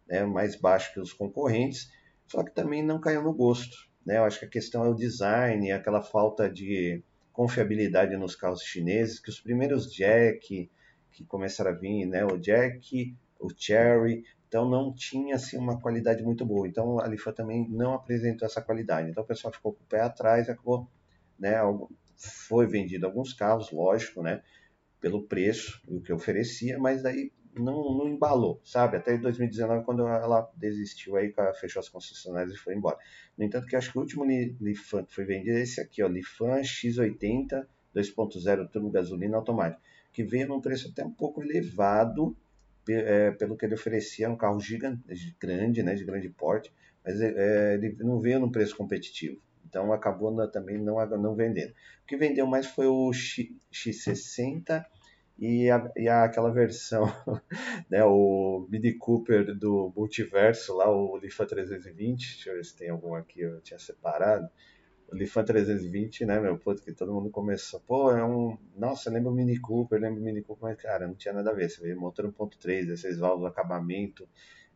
né, 0.09 0.25
mais 0.25 0.57
baixo 0.57 0.93
que 0.93 0.99
os 0.99 1.13
concorrentes, 1.13 1.89
só 2.27 2.43
que 2.43 2.53
também 2.53 2.83
não 2.83 3.01
caiu 3.01 3.23
no 3.23 3.33
gosto. 3.33 3.86
Né? 4.07 4.19
Eu 4.19 4.25
acho 4.25 4.39
que 4.39 4.45
a 4.45 4.49
questão 4.49 4.85
é 4.85 4.89
o 4.89 4.95
design, 4.95 5.73
aquela 5.73 6.01
falta 6.01 6.49
de 6.49 7.03
confiabilidade 7.33 8.17
nos 8.17 8.37
carros 8.37 8.63
chineses, 8.63 9.19
que 9.19 9.29
os 9.29 9.41
primeiros 9.41 9.93
Jack 9.93 10.71
que 11.17 11.25
começaram 11.25 11.71
a 11.71 11.75
vir, 11.75 12.05
né, 12.07 12.25
o 12.27 12.37
Jack, 12.37 13.17
o 13.41 13.49
Cherry, 13.57 14.23
então 14.47 14.69
não 14.69 14.93
tinha 14.93 15.37
assim 15.37 15.57
uma 15.57 15.81
qualidade 15.81 16.23
muito 16.23 16.45
boa. 16.45 16.69
Então 16.69 17.01
a 17.01 17.07
Lifa 17.09 17.33
também 17.33 17.67
não 17.71 17.95
apresentou 17.95 18.47
essa 18.47 18.61
qualidade. 18.61 19.11
Então 19.11 19.25
o 19.25 19.27
pessoal 19.27 19.53
ficou 19.53 19.73
com 19.73 19.83
o 19.83 19.87
pé 19.87 20.01
atrás 20.01 20.49
acabou, 20.49 20.87
né, 21.39 21.55
foi 22.17 22.67
vendido 22.67 23.07
alguns 23.07 23.33
carros, 23.33 23.71
lógico, 23.73 24.23
né, 24.23 24.43
pelo 25.01 25.23
preço 25.27 25.81
o 25.89 26.01
que 26.01 26.13
oferecia, 26.13 26.79
mas 26.79 27.03
daí 27.03 27.33
não, 27.59 27.97
não 27.97 28.09
embalou, 28.09 28.61
sabe? 28.65 28.97
Até 28.97 29.17
2019, 29.17 29.85
quando 29.85 30.07
ela 30.07 30.51
desistiu 30.57 31.17
aí, 31.17 31.33
fechou 31.61 31.81
as 31.81 31.89
concessionárias 31.89 32.55
e 32.55 32.59
foi 32.59 32.75
embora. 32.75 32.99
No 33.37 33.45
entanto, 33.45 33.67
que 33.67 33.77
acho 33.77 33.93
que 33.93 33.99
o 33.99 34.01
último 34.01 34.25
Lifan 34.25 35.05
que 35.05 35.15
foi 35.15 35.25
vendido 35.25 35.57
é 35.57 35.63
esse 35.63 35.81
aqui, 35.81 36.03
ó, 36.03 36.09
Lifan 36.09 36.61
X80 36.61 37.67
2.0 37.97 38.69
turbo 38.71 38.91
gasolina 38.91 39.37
automático, 39.37 39.81
que 40.13 40.23
veio 40.23 40.49
num 40.49 40.61
preço 40.61 40.89
até 40.89 41.05
um 41.05 41.11
pouco 41.11 41.43
elevado 41.43 42.37
é, 42.89 43.31
pelo 43.33 43.57
que 43.57 43.65
ele 43.65 43.75
oferecia, 43.75 44.31
um 44.31 44.37
carro 44.37 44.61
gigante, 44.61 45.03
grande, 45.41 45.83
né, 45.83 45.95
de 45.95 46.05
grande 46.05 46.29
porte, 46.29 46.73
mas 47.05 47.21
é, 47.21 47.75
ele 47.75 47.97
não 48.01 48.19
veio 48.21 48.39
num 48.39 48.51
preço 48.51 48.77
competitivo. 48.77 49.41
Então 49.69 49.93
acabou 49.93 50.31
na, 50.31 50.47
também 50.47 50.79
não, 50.79 51.05
não 51.19 51.35
vendendo. 51.35 51.71
O 51.71 52.07
que 52.07 52.17
vendeu 52.17 52.47
mais 52.47 52.67
foi 52.67 52.87
o 52.87 53.13
X, 53.13 53.49
X60 53.73 54.85
e, 55.39 55.71
a, 55.71 55.91
e 55.97 56.09
a, 56.09 56.25
aquela 56.25 56.51
versão, 56.51 57.05
né, 57.91 58.03
o 58.05 58.67
Mini 58.71 58.95
Cooper 58.95 59.55
do 59.55 59.93
multiverso 59.95 60.75
lá, 60.75 60.91
o 60.91 61.17
Lifa 61.19 61.47
320, 61.47 62.35
deixa 62.35 62.51
eu 62.51 62.57
ver 62.57 62.65
se 62.65 62.77
tem 62.77 62.91
algum 62.91 63.15
aqui, 63.15 63.41
eu 63.41 63.61
tinha 63.61 63.79
separado, 63.79 64.49
o 65.09 65.15
Lifa 65.15 65.45
320, 65.45 66.25
né, 66.25 66.41
meu, 66.41 66.59
puto, 66.59 66.83
que 66.83 66.93
todo 66.93 67.13
mundo 67.13 67.31
começou, 67.31 67.81
pô, 67.81 68.11
é 68.11 68.25
um, 68.25 68.57
nossa, 68.75 69.11
lembra 69.11 69.31
o 69.31 69.35
Mini 69.35 69.59
Cooper, 69.59 70.01
lembra 70.01 70.21
o 70.21 70.25
Mini 70.25 70.43
Cooper, 70.43 70.71
mas, 70.71 70.83
cara, 70.83 71.07
não 71.07 71.15
tinha 71.15 71.35
nada 71.35 71.51
a 71.51 71.55
ver, 71.55 71.71
você 71.71 71.83
vê, 71.83 71.95
motor 71.95 72.27
1.3, 72.33 72.87
16 72.87 73.19
válvulas, 73.19 73.53
acabamento, 73.53 74.29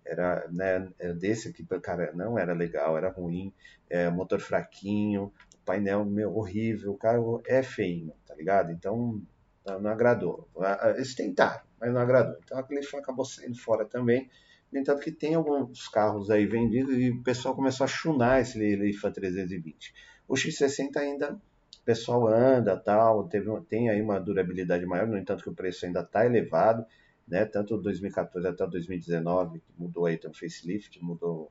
era, 0.05 0.47
né, 0.51 0.91
é 0.99 1.13
desse 1.13 1.49
aqui, 1.49 1.65
cara, 1.81 2.13
não 2.13 2.39
era 2.39 2.53
legal, 2.53 2.97
era 2.97 3.11
ruim, 3.11 3.53
é, 3.89 4.11
motor 4.11 4.41
fraquinho, 4.41 5.33
painel 5.65 6.05
meu, 6.05 6.37
horrível, 6.37 6.93
o 6.93 6.97
carro 6.97 7.43
é 7.47 7.63
feio, 7.63 8.13
tá 8.27 8.35
ligado? 8.35 8.73
Então, 8.73 9.23
não, 9.65 9.91
agradou. 9.91 10.49
Eles 10.95 11.15
tentaram, 11.15 11.63
mas 11.81 11.93
não 11.93 12.01
agradou. 12.01 12.37
Então 12.43 12.59
a 12.59 12.63
Cliff 12.63 12.97
acabou 12.97 13.25
saindo 13.25 13.59
fora 13.59 13.85
também. 13.85 14.31
No 14.73 14.79
entanto, 14.79 15.03
que 15.03 15.11
tem 15.11 15.35
alguns 15.35 15.89
carros 15.89 16.31
aí 16.31 16.47
vendidos 16.47 16.97
e 16.97 17.11
o 17.11 17.23
pessoal 17.23 17.55
começou 17.55 17.85
a 17.85 17.89
chunar 17.89 18.41
esse 18.41 18.59
Leafan 18.59 19.11
320. 19.11 19.93
O 20.29 20.35
X60 20.35 20.97
ainda 20.97 21.41
o 21.81 21.85
pessoal 21.85 22.29
anda 22.29 22.77
tal, 22.77 23.27
teve, 23.27 23.49
tem 23.63 23.89
aí 23.89 24.03
uma 24.03 24.21
durabilidade 24.21 24.85
maior, 24.85 25.07
no 25.07 25.17
entanto 25.17 25.43
que 25.43 25.49
o 25.49 25.55
preço 25.55 25.87
ainda 25.87 26.01
está 26.01 26.27
elevado, 26.27 26.85
né? 27.27 27.47
Tanto 27.47 27.79
2014 27.79 28.47
até 28.47 28.67
2019, 28.67 29.61
que 29.61 29.73
mudou 29.79 30.07
aí, 30.07 30.19
tem 30.19 30.31
um 30.31 30.35
facelift, 30.35 31.03
mudou, 31.03 31.51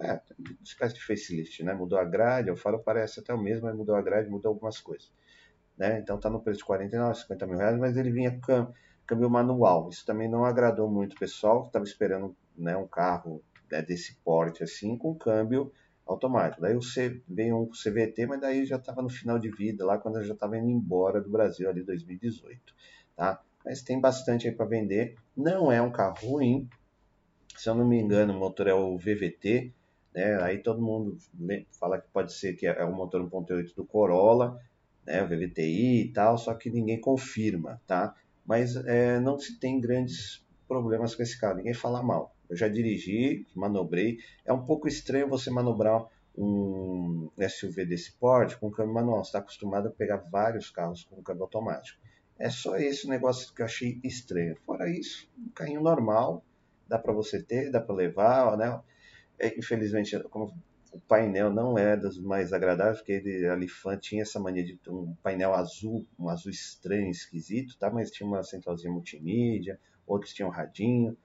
é, 0.00 0.20
espécie 0.64 0.94
de 0.96 1.04
facelift, 1.04 1.62
né? 1.62 1.74
Mudou 1.74 1.98
a 1.98 2.04
grade, 2.04 2.50
o 2.50 2.56
faro 2.56 2.80
parece 2.80 3.20
até 3.20 3.32
o 3.32 3.40
mesmo, 3.40 3.66
mas 3.66 3.76
mudou 3.76 3.94
a 3.94 4.02
grade, 4.02 4.28
mudou 4.28 4.50
algumas 4.50 4.80
coisas. 4.80 5.12
Né? 5.78 6.00
Então 6.00 6.16
está 6.16 6.28
no 6.28 6.40
preço 6.40 6.58
de 6.58 6.64
49, 6.64 7.20
50 7.20 7.46
mil 7.46 7.58
reais, 7.58 7.78
mas 7.78 7.96
ele 7.96 8.10
vinha 8.10 8.38
com 8.44 8.72
câmbio 9.06 9.30
manual. 9.30 9.88
Isso 9.88 10.04
também 10.04 10.28
não 10.28 10.44
agradou 10.44 10.90
muito 10.90 11.14
o 11.14 11.18
pessoal, 11.18 11.62
que 11.62 11.68
estava 11.68 11.84
esperando 11.84 12.36
né, 12.56 12.76
um 12.76 12.86
carro 12.86 13.42
né, 13.70 13.80
desse 13.80 14.16
porte 14.24 14.62
assim, 14.62 14.98
com 14.98 15.14
câmbio 15.14 15.72
automático. 16.04 16.60
Daí 16.60 16.74
você 16.74 17.22
veio 17.28 17.56
um 17.56 17.70
CVT, 17.70 18.26
mas 18.26 18.40
daí 18.40 18.66
já 18.66 18.76
estava 18.76 19.00
no 19.00 19.08
final 19.08 19.38
de 19.38 19.50
vida, 19.50 19.84
lá 19.84 19.98
quando 19.98 20.18
eu 20.18 20.24
já 20.24 20.34
estava 20.34 20.58
indo 20.58 20.68
embora 20.68 21.20
do 21.20 21.30
Brasil, 21.30 21.68
ali 21.68 21.82
2018. 21.82 22.74
Tá? 23.16 23.40
Mas 23.64 23.82
tem 23.82 24.00
bastante 24.00 24.48
aí 24.48 24.54
para 24.54 24.66
vender. 24.66 25.16
Não 25.36 25.70
é 25.70 25.80
um 25.80 25.90
carro 25.90 26.16
ruim. 26.22 26.68
Se 27.56 27.68
eu 27.68 27.74
não 27.74 27.86
me 27.86 28.00
engano, 28.00 28.34
o 28.34 28.38
motor 28.38 28.66
é 28.66 28.74
o 28.74 28.96
VVT. 28.96 29.72
Né? 30.14 30.42
Aí 30.42 30.58
todo 30.58 30.82
mundo 30.82 31.16
fala 31.78 32.00
que 32.00 32.08
pode 32.08 32.32
ser 32.32 32.54
que 32.54 32.66
é 32.66 32.84
o 32.84 32.92
motor 32.92 33.22
1.8 33.22 33.74
do 33.74 33.84
Corolla, 33.84 34.58
né? 35.08 35.22
o 35.22 35.26
VVTI 35.26 36.02
e 36.02 36.12
tal, 36.12 36.36
só 36.38 36.54
que 36.54 36.70
ninguém 36.70 37.00
confirma, 37.00 37.80
tá? 37.86 38.14
Mas 38.46 38.76
é, 38.76 39.18
não 39.20 39.38
se 39.38 39.58
tem 39.58 39.80
grandes 39.80 40.46
problemas 40.66 41.14
com 41.14 41.22
esse 41.22 41.38
carro, 41.38 41.56
ninguém 41.56 41.74
fala 41.74 42.02
mal. 42.02 42.34
Eu 42.48 42.56
já 42.56 42.68
dirigi, 42.68 43.46
manobrei. 43.54 44.18
É 44.44 44.52
um 44.52 44.64
pouco 44.64 44.88
estranho 44.88 45.28
você 45.28 45.50
manobrar 45.50 46.06
um 46.36 47.28
SUV 47.48 47.84
desse 47.84 48.12
porte 48.12 48.56
com 48.56 48.70
câmbio 48.70 48.94
manual. 48.94 49.24
Você 49.24 49.28
está 49.28 49.38
acostumado 49.40 49.88
a 49.88 49.90
pegar 49.90 50.18
vários 50.30 50.70
carros 50.70 51.04
com 51.04 51.22
câmbio 51.22 51.42
automático. 51.42 51.98
É 52.38 52.48
só 52.48 52.76
esse 52.76 53.08
negócio 53.08 53.52
que 53.52 53.60
eu 53.60 53.66
achei 53.66 54.00
estranho. 54.04 54.56
Fora 54.64 54.88
isso, 54.88 55.28
um 55.36 55.50
carrinho 55.50 55.82
normal, 55.82 56.44
dá 56.86 56.98
para 56.98 57.12
você 57.12 57.42
ter, 57.42 57.70
dá 57.70 57.80
para 57.80 57.94
levar, 57.94 58.56
né? 58.56 58.80
É, 59.38 59.58
infelizmente, 59.58 60.18
como 60.30 60.54
o 60.98 61.00
painel 61.08 61.50
não 61.50 61.78
é 61.78 61.96
dos 61.96 62.18
mais 62.18 62.52
agradáveis, 62.52 62.98
porque 62.98 63.12
ele, 63.12 63.46
a 63.46 63.54
Lifan 63.54 63.96
tinha 63.96 64.22
essa 64.22 64.40
mania 64.40 64.64
de 64.64 64.76
ter 64.76 64.90
um 64.90 65.14
painel 65.22 65.54
azul, 65.54 66.04
um 66.18 66.28
azul 66.28 66.50
estranho, 66.50 67.10
esquisito, 67.10 67.78
tá? 67.78 67.90
Mas 67.90 68.10
tinha 68.10 68.26
uma 68.26 68.42
centralzinha 68.42 68.92
multimídia, 68.92 69.78
outros 70.06 70.34
tinham 70.34 70.50
radinho 70.50 71.16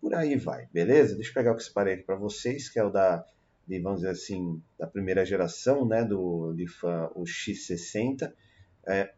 por 0.00 0.14
aí 0.14 0.36
vai, 0.36 0.68
beleza? 0.72 1.14
Deixa 1.14 1.30
eu 1.30 1.34
pegar 1.34 1.52
o 1.52 1.56
que 1.56 1.62
separei 1.62 1.94
aqui 1.94 2.04
para 2.04 2.16
vocês, 2.16 2.68
que 2.68 2.78
é 2.78 2.84
o 2.84 2.90
da, 2.90 3.24
de, 3.66 3.80
vamos 3.80 4.00
dizer 4.00 4.12
assim, 4.12 4.62
da 4.78 4.86
primeira 4.86 5.24
geração, 5.24 5.86
né, 5.86 6.04
do 6.04 6.52
Lifan, 6.52 7.10
o 7.14 7.24
X60, 7.24 8.32
é, 8.86 9.12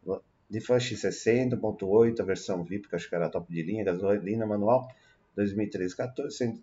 Lifan 0.50 0.78
X60, 0.78 1.50
1.8, 1.60 2.20
a 2.20 2.24
versão 2.24 2.64
VIP, 2.64 2.88
que 2.88 2.96
acho 2.96 3.08
que 3.08 3.14
era 3.14 3.28
top 3.28 3.52
de 3.52 3.62
linha, 3.62 3.84
gasolina 3.84 4.46
manual, 4.46 4.88
2013 5.34 5.96
14, 5.96 6.62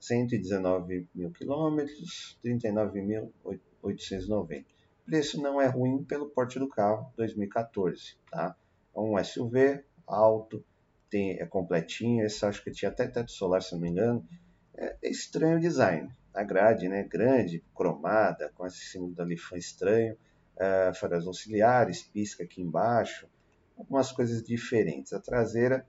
119 0.00 1.08
mil 1.14 1.30
quilômetros, 1.32 2.38
39.890. 2.44 4.62
O 4.62 5.04
preço 5.04 5.42
não 5.42 5.60
é 5.60 5.66
ruim 5.66 6.02
pelo 6.04 6.30
porte 6.30 6.58
do 6.58 6.68
carro, 6.68 7.12
2014, 7.16 8.16
tá? 8.30 8.56
É 8.94 9.00
um 9.00 9.22
SUV 9.22 9.84
alto, 10.06 10.64
tem, 11.10 11.38
é 11.38 11.46
completinho, 11.46 12.24
esse 12.24 12.44
acho 12.44 12.62
que 12.62 12.70
tinha 12.70 12.90
até 12.90 13.06
teto 13.06 13.30
solar, 13.30 13.62
se 13.62 13.72
não 13.72 13.80
me 13.80 13.90
engano. 13.90 14.26
É, 14.74 14.96
é 15.02 15.10
estranho 15.10 15.58
o 15.58 15.60
design. 15.60 16.10
A 16.32 16.42
grade, 16.42 16.88
né, 16.88 17.04
grande, 17.04 17.62
cromada, 17.74 18.50
com 18.54 18.66
esse 18.66 18.84
símbolo 18.86 19.14
da 19.14 19.24
Lifan 19.24 19.56
estranho, 19.56 20.16
é, 20.56 20.92
faróis 20.94 21.26
auxiliares, 21.26 22.02
pisca 22.02 22.44
aqui 22.44 22.62
embaixo, 22.62 23.28
algumas 23.76 24.10
coisas 24.10 24.42
diferentes. 24.42 25.12
A 25.12 25.20
traseira 25.20 25.86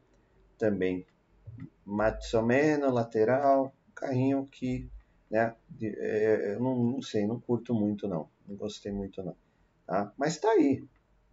também 0.58 1.06
mais 1.86 2.34
ou 2.34 2.44
menos, 2.44 2.94
lateral, 2.94 3.74
carrinho 3.94 4.46
que, 4.46 4.90
né, 5.30 5.56
de, 5.70 5.88
é, 5.98 6.56
eu 6.56 6.60
não, 6.60 6.84
não, 6.84 7.02
sei, 7.02 7.26
não 7.26 7.40
curto 7.40 7.74
muito 7.74 8.08
não, 8.08 8.30
não 8.48 8.56
gostei 8.56 8.92
muito 8.92 9.24
não, 9.24 9.36
tá? 9.86 10.14
Mas 10.18 10.38
tá 10.38 10.50
aí, 10.50 10.84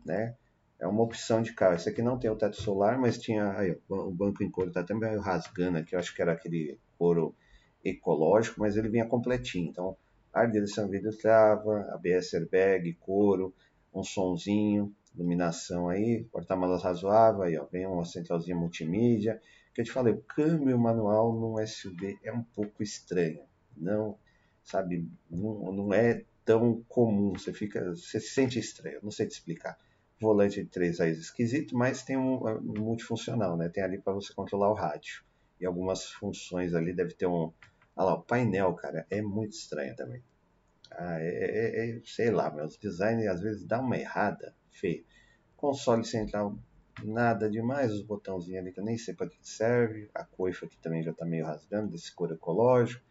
né? 0.05 0.37
é 0.83 0.87
uma 0.87 1.05
opção 1.05 1.41
de 1.41 1.53
carro. 1.53 1.77
Esse 1.77 1.89
aqui 1.89 2.03
não 2.03 2.19
tem 2.19 2.29
o 2.29 2.35
teto 2.35 2.61
solar, 2.61 2.99
mas 2.99 3.17
tinha 3.17 3.53
aí, 3.57 3.79
o 3.89 4.11
banco 4.11 4.43
em 4.43 4.51
couro 4.51 4.73
até 4.75 4.93
meio 4.93 5.21
rasgando 5.21 5.79
aqui, 5.79 5.95
eu 5.95 5.99
acho 6.01 6.13
que 6.13 6.21
era 6.21 6.33
aquele 6.33 6.77
couro 6.99 7.37
ecológico, 7.85 8.59
mas 8.59 8.77
ele 8.77 8.89
vinha 8.89 9.07
completinho. 9.07 9.71
Então, 9.71 9.97
ar 10.33 10.51
direção 10.51 10.89
vidro 10.89 11.17
trava, 11.17 11.89
ABS 11.93 12.35
airbag, 12.35 12.95
couro, 12.95 13.55
um 13.95 14.03
sonzinho, 14.03 14.93
iluminação 15.15 15.89
aí, 15.89 16.25
porta-malas 16.33 16.83
razoável, 16.83 17.43
aí 17.43 17.57
ó, 17.57 17.65
vem 17.67 17.87
uma 17.87 18.05
centralzinha 18.05 18.57
multimídia. 18.57 19.41
Que 19.75 19.81
eu 19.81 19.85
te 19.85 19.93
falei, 19.93 20.13
o 20.13 20.23
câmbio 20.23 20.79
manual 20.79 21.33
num 21.33 21.59
SUV 21.59 22.19
é 22.23 22.33
um 22.33 22.43
pouco 22.43 22.83
estranho. 22.83 23.43
Não, 23.77 24.19
sabe, 24.63 25.09
não, 25.31 25.73
não 25.73 25.95
é 25.95 26.25
tão 26.45 26.83
comum, 26.89 27.33
você 27.33 27.53
fica, 27.53 27.91
você 27.91 28.21
se 28.21 28.35
sente 28.35 28.59
estranho, 28.59 29.01
não 29.03 29.11
sei 29.11 29.27
te 29.27 29.33
explicar 29.33 29.79
volante 30.23 30.63
de 30.63 30.71
três 30.71 31.01
aí 31.01 31.11
esquisito, 31.11 31.77
mas 31.77 32.05
tem 32.05 32.17
um, 32.17 32.47
um 32.47 32.81
multifuncional, 32.81 33.57
né? 33.57 33.69
Tem 33.69 33.83
ali 33.83 33.99
para 33.99 34.13
você 34.13 34.33
controlar 34.33 34.71
o 34.71 34.75
rádio. 34.75 35.25
E 35.61 35.67
algumas 35.67 36.07
funções 36.13 36.75
ali, 36.75 36.95
deve 36.95 37.15
ter 37.15 37.27
um. 37.27 37.53
Olha 37.97 38.07
lá, 38.07 38.15
o 38.15 38.23
painel, 38.23 38.73
cara, 38.75 39.05
é 39.11 39.21
muito 39.21 39.53
estranho 39.53 39.95
também. 39.97 40.23
Ah, 40.93 41.21
é, 41.21 41.27
é, 41.27 41.91
é, 41.91 42.01
sei 42.05 42.31
lá, 42.31 42.51
meus 42.51 42.79
design 42.79 43.27
às 43.27 43.41
vezes 43.41 43.67
dá 43.67 43.81
uma 43.81 43.99
errada, 43.99 44.55
feio. 44.71 45.05
Console 45.57 46.05
central, 46.05 46.57
nada 47.03 47.49
demais, 47.49 47.93
os 47.93 48.03
botãozinhos 48.03 48.61
ali 48.61 48.73
que 48.73 48.81
eu 48.81 48.85
nem 48.85 48.99
sei 48.99 49.15
para 49.15 49.29
que 49.29 49.39
serve. 49.41 50.11
A 50.15 50.25
coifa 50.25 50.67
aqui 50.67 50.77
também 50.79 51.03
já 51.03 51.11
está 51.11 51.25
meio 51.25 51.47
rasgando, 51.47 51.91
desse 51.91 52.15
cor 52.15 52.31
ecológico. 52.33 53.03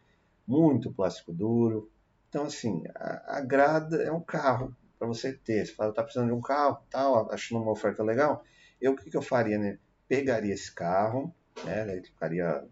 Muito 0.46 0.92
plástico 0.92 1.32
duro. 1.32 1.90
Então, 2.28 2.44
assim, 2.44 2.82
agrada, 3.26 4.02
é 4.02 4.10
um 4.10 4.20
carro, 4.20 4.74
para 4.98 5.06
você 5.06 5.32
ter. 5.32 5.66
Você 5.66 5.74
fala, 5.74 5.92
tá 5.92 6.02
precisando 6.02 6.28
de 6.28 6.34
um 6.34 6.40
carro, 6.40 6.78
tal, 6.88 7.30
achando 7.32 7.62
uma 7.62 7.72
oferta 7.72 8.02
legal. 8.02 8.44
Eu, 8.80 8.92
o 8.92 8.96
que, 8.96 9.10
que 9.10 9.16
eu 9.16 9.22
faria, 9.22 9.58
né? 9.58 9.78
Pegaria 10.08 10.54
esse 10.54 10.72
carro, 10.74 11.34
né? 11.64 12.00
Ficaria 12.02 12.64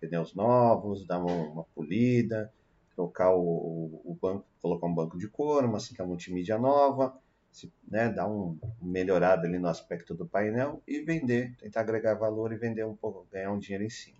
pneus 0.00 0.34
novos, 0.34 1.06
dar 1.06 1.18
uma, 1.18 1.32
uma 1.32 1.64
polida, 1.74 2.52
trocar 2.94 3.34
o, 3.34 4.00
o, 4.04 4.18
banco, 4.20 4.44
colocar 4.60 4.86
um 4.86 4.94
banco 4.94 5.18
de 5.18 5.28
couro, 5.28 5.66
uma 5.66 5.80
cinta 5.80 6.04
multimídia 6.04 6.58
nova, 6.58 7.16
se, 7.50 7.72
né, 7.88 8.08
dar 8.08 8.28
um 8.28 8.58
melhorado 8.80 9.46
ali 9.46 9.58
no 9.58 9.68
aspecto 9.68 10.14
do 10.14 10.26
painel 10.26 10.82
e 10.86 11.00
vender, 11.00 11.56
tentar 11.56 11.80
agregar 11.80 12.14
valor 12.14 12.52
e 12.52 12.56
vender 12.56 12.84
um 12.84 12.96
pouco, 12.96 13.26
ganhar 13.30 13.52
um 13.52 13.58
dinheiro 13.58 13.84
em 13.84 13.90
cima. 13.90 14.18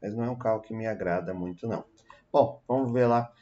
Mas 0.00 0.14
não 0.14 0.24
é 0.24 0.30
um 0.30 0.38
carro 0.38 0.60
que 0.60 0.74
me 0.74 0.86
agrada 0.86 1.34
muito 1.34 1.68
não. 1.68 1.84
Bom, 2.32 2.62
vamos 2.66 2.92
ver 2.92 3.06
lá 3.06 3.32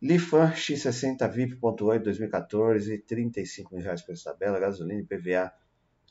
Lifan 0.00 0.52
X60 0.52 1.28
VIP.8 1.28 1.98
2014, 2.04 2.98
35 2.98 3.74
mil 3.74 3.82
reais 3.82 4.00
por 4.00 4.14
tabela, 4.16 4.60
gasolina 4.60 5.00
e 5.00 5.04
PVA, 5.04 5.52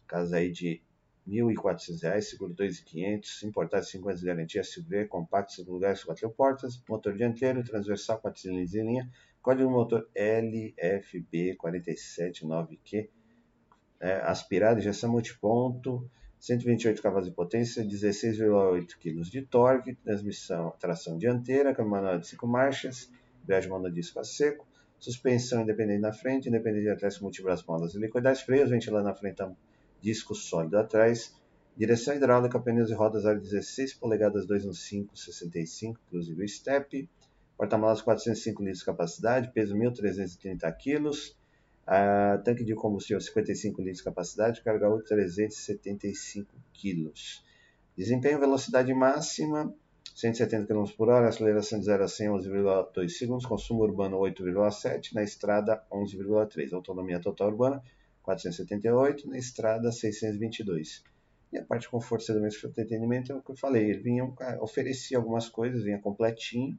casa 0.05 0.37
aí 0.37 0.51
de 0.51 0.81
R$ 1.25 1.41
1.400, 1.41 2.21
seguro 2.21 2.53
2.500, 2.53 3.43
importado 3.43 3.85
50 3.85 4.19
de 4.19 4.25
garantia, 4.25 4.61
SUV, 4.61 5.05
compacto, 5.05 5.53
5 5.53 5.71
lugares, 5.71 6.03
4 6.03 6.29
portas, 6.31 6.83
motor 6.89 7.15
dianteiro, 7.15 7.63
transversal, 7.63 8.19
4 8.19 8.41
cilindros 8.41 8.75
em 8.75 8.85
linha, 8.85 9.09
código 9.47 9.71
motor 9.71 10.09
LFB479Q, 10.13 13.07
é, 13.97 14.15
aspirado, 14.25 14.81
injeção 14.81 15.09
multiponto, 15.09 16.11
128 16.37 17.01
cavalos 17.01 17.29
de 17.29 17.33
potência, 17.33 17.81
16,8 17.81 18.97
kg 18.99 19.21
de 19.21 19.41
torque, 19.43 19.95
transmissão, 19.95 20.73
tração 20.77 21.17
dianteira, 21.17 21.73
caminhonete 21.73 22.23
de 22.23 22.27
5 22.27 22.45
marchas, 22.45 23.09
embreagem 23.41 23.69
monodisco 23.69 24.19
a 24.19 24.25
seco, 24.25 24.67
suspensão 24.99 25.61
independente 25.61 26.01
na 26.01 26.11
frente, 26.11 26.49
independente 26.49 26.89
atrás 26.89 27.17
com 27.17 27.23
multibraço 27.23 27.63
molas 27.69 27.95
e 27.95 27.99
liquidez, 27.99 28.41
freios, 28.41 28.69
ventilador 28.69 29.07
na 29.07 29.15
frente, 29.15 29.41
disco 30.01 30.35
sólido 30.35 30.77
atrás, 30.77 31.33
direção 31.77 32.13
hidráulica, 32.13 32.59
pneus 32.59 32.89
e 32.89 32.93
rodas 32.93 33.25
aro 33.25 33.39
16 33.39 33.93
polegadas 33.93 34.45
215 34.45 35.07
65, 35.15 35.97
inclusive 36.05 36.43
o 36.43 36.49
step, 36.49 37.09
porta-malas 37.57 38.01
405 38.01 38.61
litros 38.61 38.79
de 38.79 38.85
capacidade, 38.85 39.51
peso 39.51 39.75
1.330 39.75 40.71
kg, 40.77 41.09
uh, 41.09 42.43
tanque 42.43 42.63
de 42.63 42.75
combustível 42.75 43.19
55 43.19 43.81
litros 43.81 43.97
de 43.97 44.03
capacidade, 44.03 44.61
carga 44.61 44.89
útil 44.89 45.07
375 45.07 46.47
kg. 46.73 47.11
Desempenho, 47.97 48.39
velocidade 48.39 48.93
máxima 48.93 49.73
170 50.17 50.65
km 50.65 50.85
por 50.97 51.09
hora, 51.09 51.27
aceleração 51.27 51.79
de 51.79 51.85
0 51.85 52.03
a 52.03 52.07
100 52.07 52.29
11,2 52.29 53.09
segundos, 53.09 53.45
consumo 53.45 53.83
urbano 53.83 54.17
8,7, 54.17 55.13
na 55.13 55.21
estrada 55.21 55.83
11,3. 55.91 56.73
Autonomia 56.73 57.19
total 57.19 57.49
urbana 57.49 57.83
478, 58.23 59.29
na 59.29 59.37
estrada 59.37 59.91
622. 59.91 61.03
E 61.53 61.57
a 61.57 61.63
parte 61.63 61.83
de 61.83 61.89
conforto, 61.89 62.25
segurança 62.25 62.57
e 62.65 62.69
entretenimento 62.69 63.31
é 63.31 63.35
o 63.35 63.41
que 63.41 63.51
eu 63.51 63.55
falei, 63.55 63.91
ele 63.91 63.99
vinha, 63.99 64.33
oferecia 64.59 65.17
algumas 65.17 65.47
coisas, 65.47 65.83
vinha 65.83 65.99
completinho? 65.99 66.77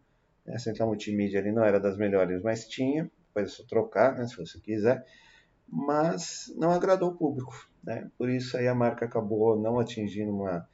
A 0.53 0.59
central 0.59 0.89
multimídia 0.89 1.41
ali 1.41 1.53
não 1.53 1.65
era 1.65 1.81
das 1.81 1.97
melhores, 1.97 2.43
mas 2.43 2.67
tinha, 2.67 3.11
é 3.37 3.47
só 3.47 3.65
trocar, 3.65 4.17
né, 4.17 4.27
se 4.27 4.37
você 4.37 4.59
quiser, 4.59 5.07
mas 5.69 6.53
não 6.57 6.71
agradou 6.71 7.11
o 7.11 7.17
público, 7.17 7.69
né? 7.85 8.11
Por 8.17 8.29
isso 8.29 8.57
aí 8.57 8.67
a 8.67 8.75
marca 8.75 9.05
acabou 9.05 9.61
não 9.61 9.79
atingindo 9.79 10.33
uma, 10.33 10.69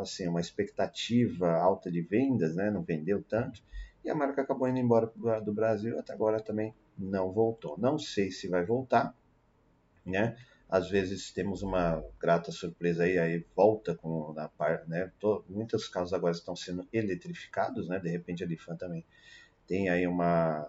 assim, 0.00 0.28
uma 0.28 0.40
expectativa 0.40 1.52
alta 1.52 1.90
de 1.90 2.00
vendas, 2.00 2.54
né? 2.54 2.70
Não 2.70 2.82
vendeu 2.82 3.22
tanto 3.22 3.62
e 4.04 4.10
a 4.10 4.14
marca 4.14 4.42
acabou 4.42 4.68
indo 4.68 4.78
embora 4.78 5.12
do 5.40 5.52
Brasil, 5.52 5.98
até 5.98 6.12
agora 6.12 6.40
também 6.40 6.74
não 6.98 7.32
voltou. 7.32 7.78
Não 7.78 7.98
sei 7.98 8.30
se 8.30 8.48
vai 8.48 8.64
voltar, 8.64 9.14
né? 10.04 10.36
Às 10.72 10.88
vezes 10.88 11.30
temos 11.30 11.62
uma 11.62 12.02
grata 12.18 12.50
surpresa 12.50 13.04
aí, 13.04 13.18
aí 13.18 13.44
volta 13.54 13.94
com 13.94 14.32
na 14.32 14.48
parte, 14.48 14.88
né? 14.88 15.12
Tô, 15.20 15.44
muitos 15.46 15.86
carros 15.86 16.14
agora 16.14 16.32
estão 16.32 16.56
sendo 16.56 16.88
eletrificados, 16.90 17.90
né? 17.90 17.98
De 17.98 18.08
repente 18.08 18.42
a 18.42 18.46
Lifan 18.46 18.74
também 18.76 19.04
tem 19.66 19.90
aí 19.90 20.06
uma 20.06 20.66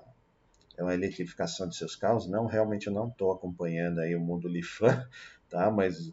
é 0.75 0.83
uma 0.83 0.93
eletrificação 0.93 1.69
de 1.69 1.77
seus 1.77 1.95
carros. 1.95 2.27
Não, 2.27 2.47
realmente 2.47 2.87
eu 2.87 2.93
não 2.93 3.07
estou 3.07 3.31
acompanhando 3.31 3.99
aí 3.99 4.13
o 4.13 4.19
mundo 4.19 4.49
Lifan, 4.49 5.07
tá? 5.49 5.71
Mas 5.71 6.11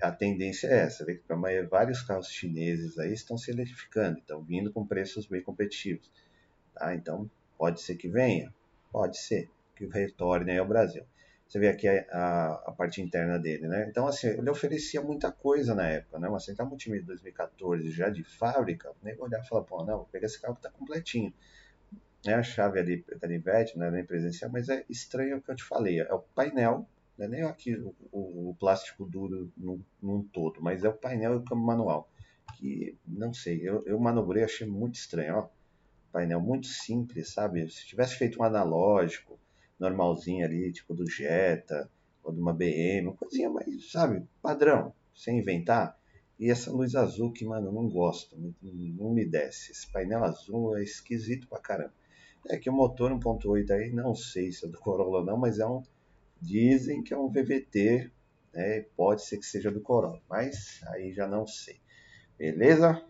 a 0.00 0.10
tendência 0.10 0.66
é 0.68 0.78
essa, 0.78 1.04
vê 1.04 1.16
que 1.16 1.34
vários 1.68 2.00
carros 2.00 2.28
chineses 2.28 2.98
aí 2.98 3.12
estão 3.12 3.36
se 3.36 3.50
eletrificando, 3.50 4.20
estão 4.20 4.42
vindo 4.42 4.72
com 4.72 4.86
preços 4.86 5.26
bem 5.26 5.42
competitivos. 5.42 6.10
Tá? 6.72 6.94
Então, 6.94 7.30
pode 7.58 7.82
ser 7.82 7.96
que 7.96 8.08
venha, 8.08 8.54
pode 8.90 9.18
ser 9.18 9.50
que 9.76 9.84
retorne 9.84 10.52
aí 10.52 10.58
ao 10.58 10.66
Brasil. 10.66 11.04
Você 11.48 11.58
vê 11.58 11.68
aqui 11.68 11.88
a, 11.88 12.04
a, 12.12 12.52
a, 12.66 12.72
parte 12.72 13.00
interna 13.00 13.38
dele, 13.38 13.66
né? 13.66 13.86
Então, 13.88 14.06
assim, 14.06 14.28
ele 14.28 14.50
oferecia 14.50 15.00
muita 15.00 15.32
coisa 15.32 15.74
na 15.74 15.88
época, 15.88 16.18
né? 16.18 16.28
Uma 16.28 16.40
central 16.40 16.68
multimídia 16.68 17.06
2014 17.06 17.90
já 17.90 18.10
de 18.10 18.22
fábrica, 18.22 18.90
o 18.90 19.04
nego 19.04 19.24
olhava 19.24 19.42
e 19.44 19.48
falava, 19.48 19.66
pô, 19.66 19.82
não, 19.82 19.96
vou 19.96 20.08
pegar 20.12 20.26
esse 20.26 20.40
carro 20.40 20.56
que 20.56 20.62
tá 20.62 20.70
completinho. 20.70 21.32
É 22.26 22.34
a 22.34 22.42
chave 22.42 22.78
ali, 22.78 23.02
canivete, 23.20 23.78
né? 23.78 23.90
Nem 23.90 24.04
presencial, 24.04 24.50
mas 24.50 24.68
é 24.68 24.84
estranho 24.90 25.38
o 25.38 25.40
que 25.40 25.50
eu 25.50 25.56
te 25.56 25.64
falei. 25.64 26.00
É 26.00 26.12
o 26.12 26.18
painel, 26.18 26.86
não 27.16 27.24
é 27.24 27.28
nem 27.28 27.42
aqui 27.42 27.74
o, 27.76 27.94
o, 28.12 28.50
o 28.50 28.54
plástico 28.54 29.06
duro 29.06 29.50
num, 29.56 29.82
num, 30.02 30.22
todo, 30.22 30.60
mas 30.60 30.84
é 30.84 30.88
o 30.88 30.92
painel 30.92 31.32
e 31.32 31.36
o 31.36 31.44
câmbio 31.44 31.64
manual. 31.64 32.10
Que, 32.58 32.94
não 33.06 33.32
sei, 33.32 33.66
eu, 33.66 33.82
eu 33.86 33.98
manobrei, 33.98 34.44
achei 34.44 34.66
muito 34.66 34.96
estranho, 34.96 35.36
ó 35.36 35.48
painel 36.12 36.40
muito 36.40 36.66
simples, 36.66 37.32
sabe? 37.32 37.68
Se 37.70 37.86
tivesse 37.86 38.16
feito 38.16 38.40
um 38.40 38.44
analógico, 38.44 39.37
normalzinho 39.78 40.44
ali, 40.44 40.72
tipo 40.72 40.94
do 40.94 41.08
Jetta, 41.08 41.90
ou 42.22 42.32
de 42.32 42.40
uma 42.40 42.52
BM, 42.52 43.14
coisinha 43.16 43.48
mais, 43.48 43.90
sabe, 43.90 44.26
padrão, 44.42 44.92
sem 45.14 45.38
inventar. 45.38 45.96
E 46.38 46.50
essa 46.50 46.70
luz 46.70 46.94
azul 46.94 47.32
que, 47.32 47.44
mano, 47.44 47.68
eu 47.68 47.72
não 47.72 47.88
gosto, 47.88 48.36
não 48.62 49.12
me 49.12 49.24
desce. 49.24 49.72
Esse 49.72 49.90
painel 49.90 50.22
azul 50.22 50.76
é 50.76 50.82
esquisito 50.82 51.48
pra 51.48 51.58
caramba. 51.58 51.92
É 52.48 52.56
que 52.56 52.70
o 52.70 52.72
motor 52.72 53.10
1.8 53.10 53.70
aí, 53.72 53.92
não 53.92 54.14
sei 54.14 54.52
se 54.52 54.64
é 54.64 54.68
do 54.68 54.78
Corolla 54.78 55.18
ou 55.18 55.24
não, 55.24 55.36
mas 55.36 55.58
é 55.58 55.66
um. 55.66 55.82
Dizem 56.40 57.02
que 57.02 57.12
é 57.12 57.18
um 57.18 57.28
VVT, 57.28 58.12
né? 58.54 58.82
Pode 58.96 59.24
ser 59.24 59.38
que 59.38 59.46
seja 59.46 59.72
do 59.72 59.80
Corolla, 59.80 60.22
mas 60.30 60.80
aí 60.88 61.12
já 61.12 61.26
não 61.26 61.44
sei. 61.44 61.80
Beleza? 62.38 63.02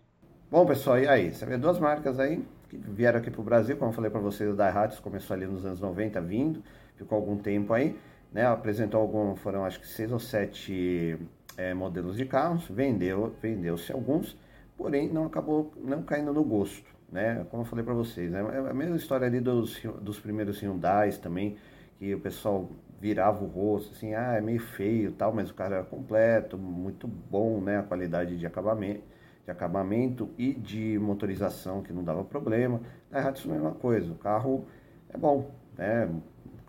Bom, 0.51 0.65
pessoal, 0.65 0.99
e 0.99 1.07
aí? 1.07 1.31
Você 1.31 1.45
vê 1.45 1.59
duas 1.59 1.79
marcas 1.79 2.19
aí 2.19 2.43
que 2.69 2.77
vieram 2.77 3.19
aqui 3.19 3.31
para 3.31 3.41
o 3.41 3.45
Brasil, 3.45 3.77
como 3.77 3.91
eu 3.91 3.95
falei 3.95 4.11
para 4.11 4.21
vocês, 4.21 4.51
o 4.51 4.55
Daihatsu 4.55 5.01
começou 5.03 5.35
ali 5.35 5.47
nos 5.47 5.65
anos 5.65 5.81
90, 5.81 6.21
vindo, 6.21 6.63
ficou 6.97 7.17
algum 7.17 7.37
tempo 7.37 7.73
aí, 7.73 7.99
né? 8.33 8.47
Apresentou 8.47 9.01
algum, 9.01 9.35
foram 9.37 9.65
acho 9.65 9.81
que 9.81 9.87
seis 9.87 10.13
ou 10.13 10.19
sete 10.19 11.19
é, 11.57 11.73
modelos 11.73 12.17
de 12.17 12.27
carros, 12.27 12.67
vendeu, 12.69 13.35
vendeu-se 13.41 13.91
alguns, 13.93 14.37
porém 14.77 15.09
não 15.09 15.25
acabou 15.25 15.73
não 15.83 16.03
caindo 16.03 16.33
no 16.33 16.45
gosto, 16.45 16.85
né? 17.11 17.47
Como 17.51 17.63
eu 17.63 17.67
falei 17.67 17.85
para 17.85 17.95
vocês, 17.95 18.31
né? 18.31 18.41
é 18.41 18.71
a 18.71 18.75
mesma 18.75 18.97
história 18.97 19.27
ali 19.27 19.41
dos, 19.41 19.81
dos 20.03 20.21
primeiros 20.21 20.63
Hyundais 20.63 21.17
também, 21.17 21.57
que 21.99 22.15
o 22.15 22.21
pessoal 22.21 22.69
virava 23.01 23.43
o 23.43 23.47
rosto, 23.47 23.93
assim, 23.93 24.15
ah, 24.15 24.35
é 24.35 24.41
meio 24.41 24.61
feio 24.61 25.13
tal, 25.13 25.33
mas 25.33 25.51
o 25.51 25.55
carro 25.55 25.75
era 25.75 25.85
completo, 25.85 26.59
muito 26.59 27.07
bom, 27.07 27.61
né? 27.61 27.79
A 27.79 27.83
qualidade 27.83 28.37
de 28.37 28.47
acabamento 28.47 29.03
de 29.49 29.53
acabamento 29.53 30.29
e 30.37 30.53
de 30.53 30.99
motorização 30.99 31.81
que 31.81 31.91
não 31.91 32.05
dava 32.05 32.23
problema. 32.23 32.83
Na 33.11 33.19
Daihatsu 33.19 33.51
a 33.51 33.55
mesma 33.55 33.71
coisa, 33.71 34.13
o 34.13 34.15
carro 34.15 34.67
é 35.09 35.17
bom, 35.17 35.51
né? 35.77 36.07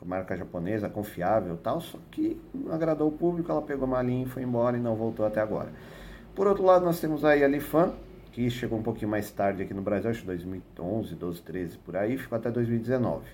Marca 0.06 0.34
japonesa, 0.34 0.88
confiável 0.88 1.58
tal, 1.58 1.82
só 1.82 1.98
que 2.10 2.40
não 2.54 2.74
agradou 2.74 3.10
o 3.10 3.12
público, 3.12 3.52
ela 3.52 3.62
pegou 3.62 3.86
uma 3.86 4.02
linha 4.02 4.24
e 4.24 4.30
foi 4.30 4.44
embora 4.44 4.78
e 4.78 4.80
não 4.80 4.96
voltou 4.96 5.26
até 5.26 5.42
agora. 5.42 5.74
Por 6.34 6.48
outro 6.48 6.64
lado, 6.64 6.86
nós 6.86 7.02
temos 7.02 7.26
aí 7.26 7.44
a 7.44 7.50
Lifan, 7.50 7.92
que 8.32 8.50
chegou 8.50 8.80
um 8.80 8.82
pouquinho 8.82 9.12
mais 9.12 9.30
tarde 9.30 9.62
aqui 9.62 9.74
no 9.74 9.82
Brasil, 9.82 10.10
acho 10.10 10.22
que 10.22 10.28
2011, 10.28 11.16
12, 11.16 11.42
13, 11.42 11.78
por 11.80 11.98
aí, 11.98 12.18
ficou 12.18 12.38
até 12.38 12.50
2019. 12.50 13.26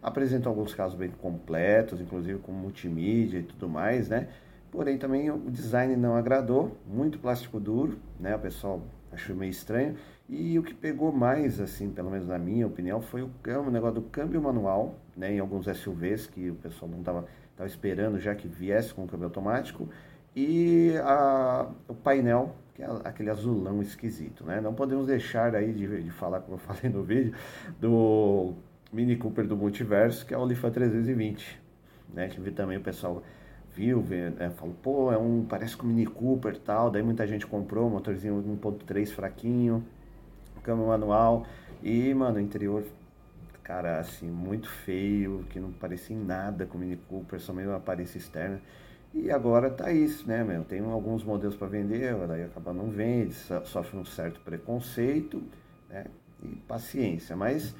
Apresentou 0.00 0.50
alguns 0.50 0.72
casos 0.72 0.96
bem 0.96 1.10
completos, 1.10 2.00
inclusive 2.00 2.38
com 2.38 2.52
multimídia 2.52 3.40
e 3.40 3.42
tudo 3.42 3.68
mais, 3.68 4.08
né? 4.08 4.28
Porém, 4.72 4.96
também 4.96 5.30
o 5.30 5.38
design 5.50 5.94
não 5.96 6.16
agradou, 6.16 6.74
muito 6.86 7.18
plástico 7.18 7.60
duro, 7.60 7.98
né? 8.18 8.34
O 8.34 8.38
pessoal 8.38 8.82
achou 9.12 9.36
meio 9.36 9.50
estranho. 9.50 9.96
E 10.26 10.58
o 10.58 10.62
que 10.62 10.72
pegou 10.72 11.12
mais, 11.12 11.60
assim, 11.60 11.90
pelo 11.90 12.10
menos 12.10 12.26
na 12.26 12.38
minha 12.38 12.66
opinião, 12.66 13.02
foi 13.02 13.20
o, 13.20 13.28
câmbio, 13.42 13.68
o 13.68 13.70
negócio 13.70 13.96
do 13.96 14.02
câmbio 14.08 14.40
manual, 14.40 14.94
né? 15.14 15.30
Em 15.34 15.40
alguns 15.40 15.66
SUVs 15.66 16.26
que 16.26 16.48
o 16.50 16.54
pessoal 16.54 16.90
não 16.90 17.00
estava 17.00 17.26
tava 17.54 17.68
esperando 17.68 18.18
já 18.18 18.34
que 18.34 18.48
viesse 18.48 18.94
com 18.94 19.04
o 19.04 19.06
câmbio 19.06 19.26
automático. 19.26 19.86
E 20.34 20.94
a, 21.04 21.68
o 21.86 21.94
painel, 21.94 22.56
que 22.74 22.82
é 22.82 22.88
aquele 23.04 23.28
azulão 23.28 23.82
esquisito, 23.82 24.42
né? 24.42 24.58
Não 24.58 24.72
podemos 24.72 25.06
deixar 25.06 25.54
aí 25.54 25.70
de, 25.70 26.02
de 26.02 26.10
falar, 26.10 26.40
como 26.40 26.54
eu 26.54 26.58
falei 26.74 26.90
no 26.90 27.02
vídeo, 27.02 27.34
do 27.78 28.54
Mini 28.90 29.16
Cooper 29.16 29.46
do 29.46 29.54
Multiverso, 29.54 30.24
que 30.24 30.32
é 30.32 30.38
o 30.38 30.40
Olifa 30.40 30.70
320, 30.70 31.60
né? 32.14 32.28
Que 32.28 32.50
também 32.52 32.78
o 32.78 32.82
pessoal 32.82 33.22
viu, 33.74 34.02
né, 34.02 34.50
falou, 34.50 34.74
pô, 34.82 35.12
é 35.12 35.18
um, 35.18 35.44
parece 35.48 35.76
com 35.76 35.86
Mini 35.86 36.06
Cooper 36.06 36.58
tal, 36.58 36.90
daí 36.90 37.02
muita 37.02 37.26
gente 37.26 37.46
comprou, 37.46 37.88
motorzinho 37.88 38.42
1.3 38.62 39.10
fraquinho, 39.10 39.84
câmbio 40.62 40.86
manual, 40.86 41.46
e, 41.82 42.12
mano, 42.14 42.36
o 42.36 42.40
interior, 42.40 42.84
cara, 43.62 43.98
assim, 43.98 44.30
muito 44.30 44.68
feio, 44.68 45.44
que 45.48 45.58
não 45.58 45.72
parecia 45.72 46.14
em 46.14 46.22
nada 46.22 46.66
com 46.66 46.78
Mini 46.78 46.96
Cooper, 47.08 47.40
só 47.40 47.52
mesmo 47.52 47.72
a 47.72 47.76
aparência 47.76 48.18
externa, 48.18 48.60
e 49.14 49.30
agora 49.30 49.70
tá 49.70 49.90
isso, 49.92 50.26
né, 50.28 50.44
meu, 50.44 50.64
tem 50.64 50.80
alguns 50.80 51.24
modelos 51.24 51.56
para 51.56 51.68
vender, 51.68 52.14
daí 52.26 52.44
acaba 52.44 52.72
não 52.72 52.90
vende, 52.90 53.34
sofre 53.64 53.98
um 53.98 54.04
certo 54.04 54.40
preconceito, 54.40 55.42
né, 55.88 56.06
e 56.42 56.48
paciência, 56.68 57.36
mas 57.36 57.74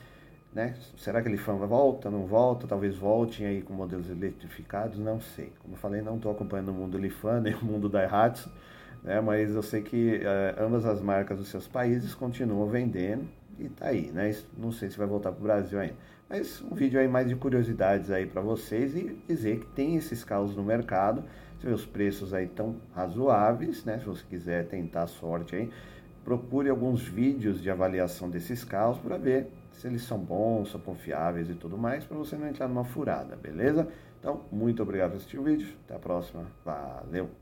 né? 0.54 0.74
Será 0.96 1.22
que 1.22 1.28
ele 1.28 1.36
volta, 1.36 2.10
não 2.10 2.26
volta? 2.26 2.66
Talvez 2.66 2.96
voltem 2.96 3.46
aí 3.46 3.62
com 3.62 3.72
modelos 3.72 4.10
eletrificados, 4.10 4.98
não 4.98 5.20
sei. 5.20 5.52
Como 5.60 5.74
eu 5.74 5.78
falei, 5.78 6.02
não 6.02 6.16
estou 6.16 6.30
acompanhando 6.30 6.70
o 6.70 6.74
mundo 6.74 6.98
Lifan 6.98 7.40
nem 7.42 7.54
o 7.54 7.64
mundo 7.64 7.88
Daihatsu, 7.88 8.50
né? 9.02 9.20
mas 9.20 9.54
eu 9.54 9.62
sei 9.62 9.82
que 9.82 10.18
uh, 10.18 10.62
ambas 10.62 10.84
as 10.84 11.00
marcas 11.00 11.38
dos 11.38 11.48
seus 11.48 11.66
países 11.66 12.14
continuam 12.14 12.68
vendendo 12.68 13.26
e 13.58 13.68
tá 13.68 13.88
aí, 13.88 14.10
né? 14.12 14.34
Não 14.56 14.72
sei 14.72 14.90
se 14.90 14.98
vai 14.98 15.06
voltar 15.06 15.32
para 15.32 15.40
o 15.40 15.42
Brasil 15.42 15.78
ainda. 15.78 15.96
Mas 16.28 16.62
um 16.62 16.74
vídeo 16.74 16.98
aí 16.98 17.08
mais 17.08 17.28
de 17.28 17.36
curiosidades 17.36 18.10
aí 18.10 18.26
para 18.26 18.40
vocês 18.40 18.96
e 18.96 19.18
dizer 19.28 19.60
que 19.60 19.66
tem 19.66 19.96
esses 19.96 20.24
carros 20.24 20.56
no 20.56 20.62
mercado. 20.62 21.22
Você 21.58 21.66
vê 21.66 21.72
os 21.74 21.86
preços 21.86 22.34
aí 22.34 22.46
tão 22.46 22.76
razoáveis, 22.94 23.84
né? 23.84 23.98
Se 23.98 24.06
você 24.06 24.24
quiser 24.28 24.66
tentar 24.66 25.06
sorte 25.06 25.54
aí, 25.54 25.70
procure 26.24 26.68
alguns 26.68 27.02
vídeos 27.02 27.60
de 27.60 27.70
avaliação 27.70 28.30
desses 28.30 28.64
carros 28.64 28.98
para 28.98 29.16
ver 29.16 29.48
se 29.72 29.86
eles 29.86 30.02
são 30.02 30.18
bons, 30.18 30.70
são 30.70 30.80
confiáveis 30.80 31.50
e 31.50 31.54
tudo 31.54 31.76
mais, 31.76 32.04
para 32.04 32.16
você 32.16 32.36
não 32.36 32.48
entrar 32.48 32.68
numa 32.68 32.84
furada, 32.84 33.36
beleza? 33.36 33.88
Então, 34.18 34.44
muito 34.52 34.82
obrigado 34.82 35.10
por 35.10 35.16
assistir 35.16 35.38
o 35.38 35.42
vídeo. 35.42 35.74
Até 35.84 35.96
a 35.96 35.98
próxima. 35.98 36.46
Valeu! 36.64 37.41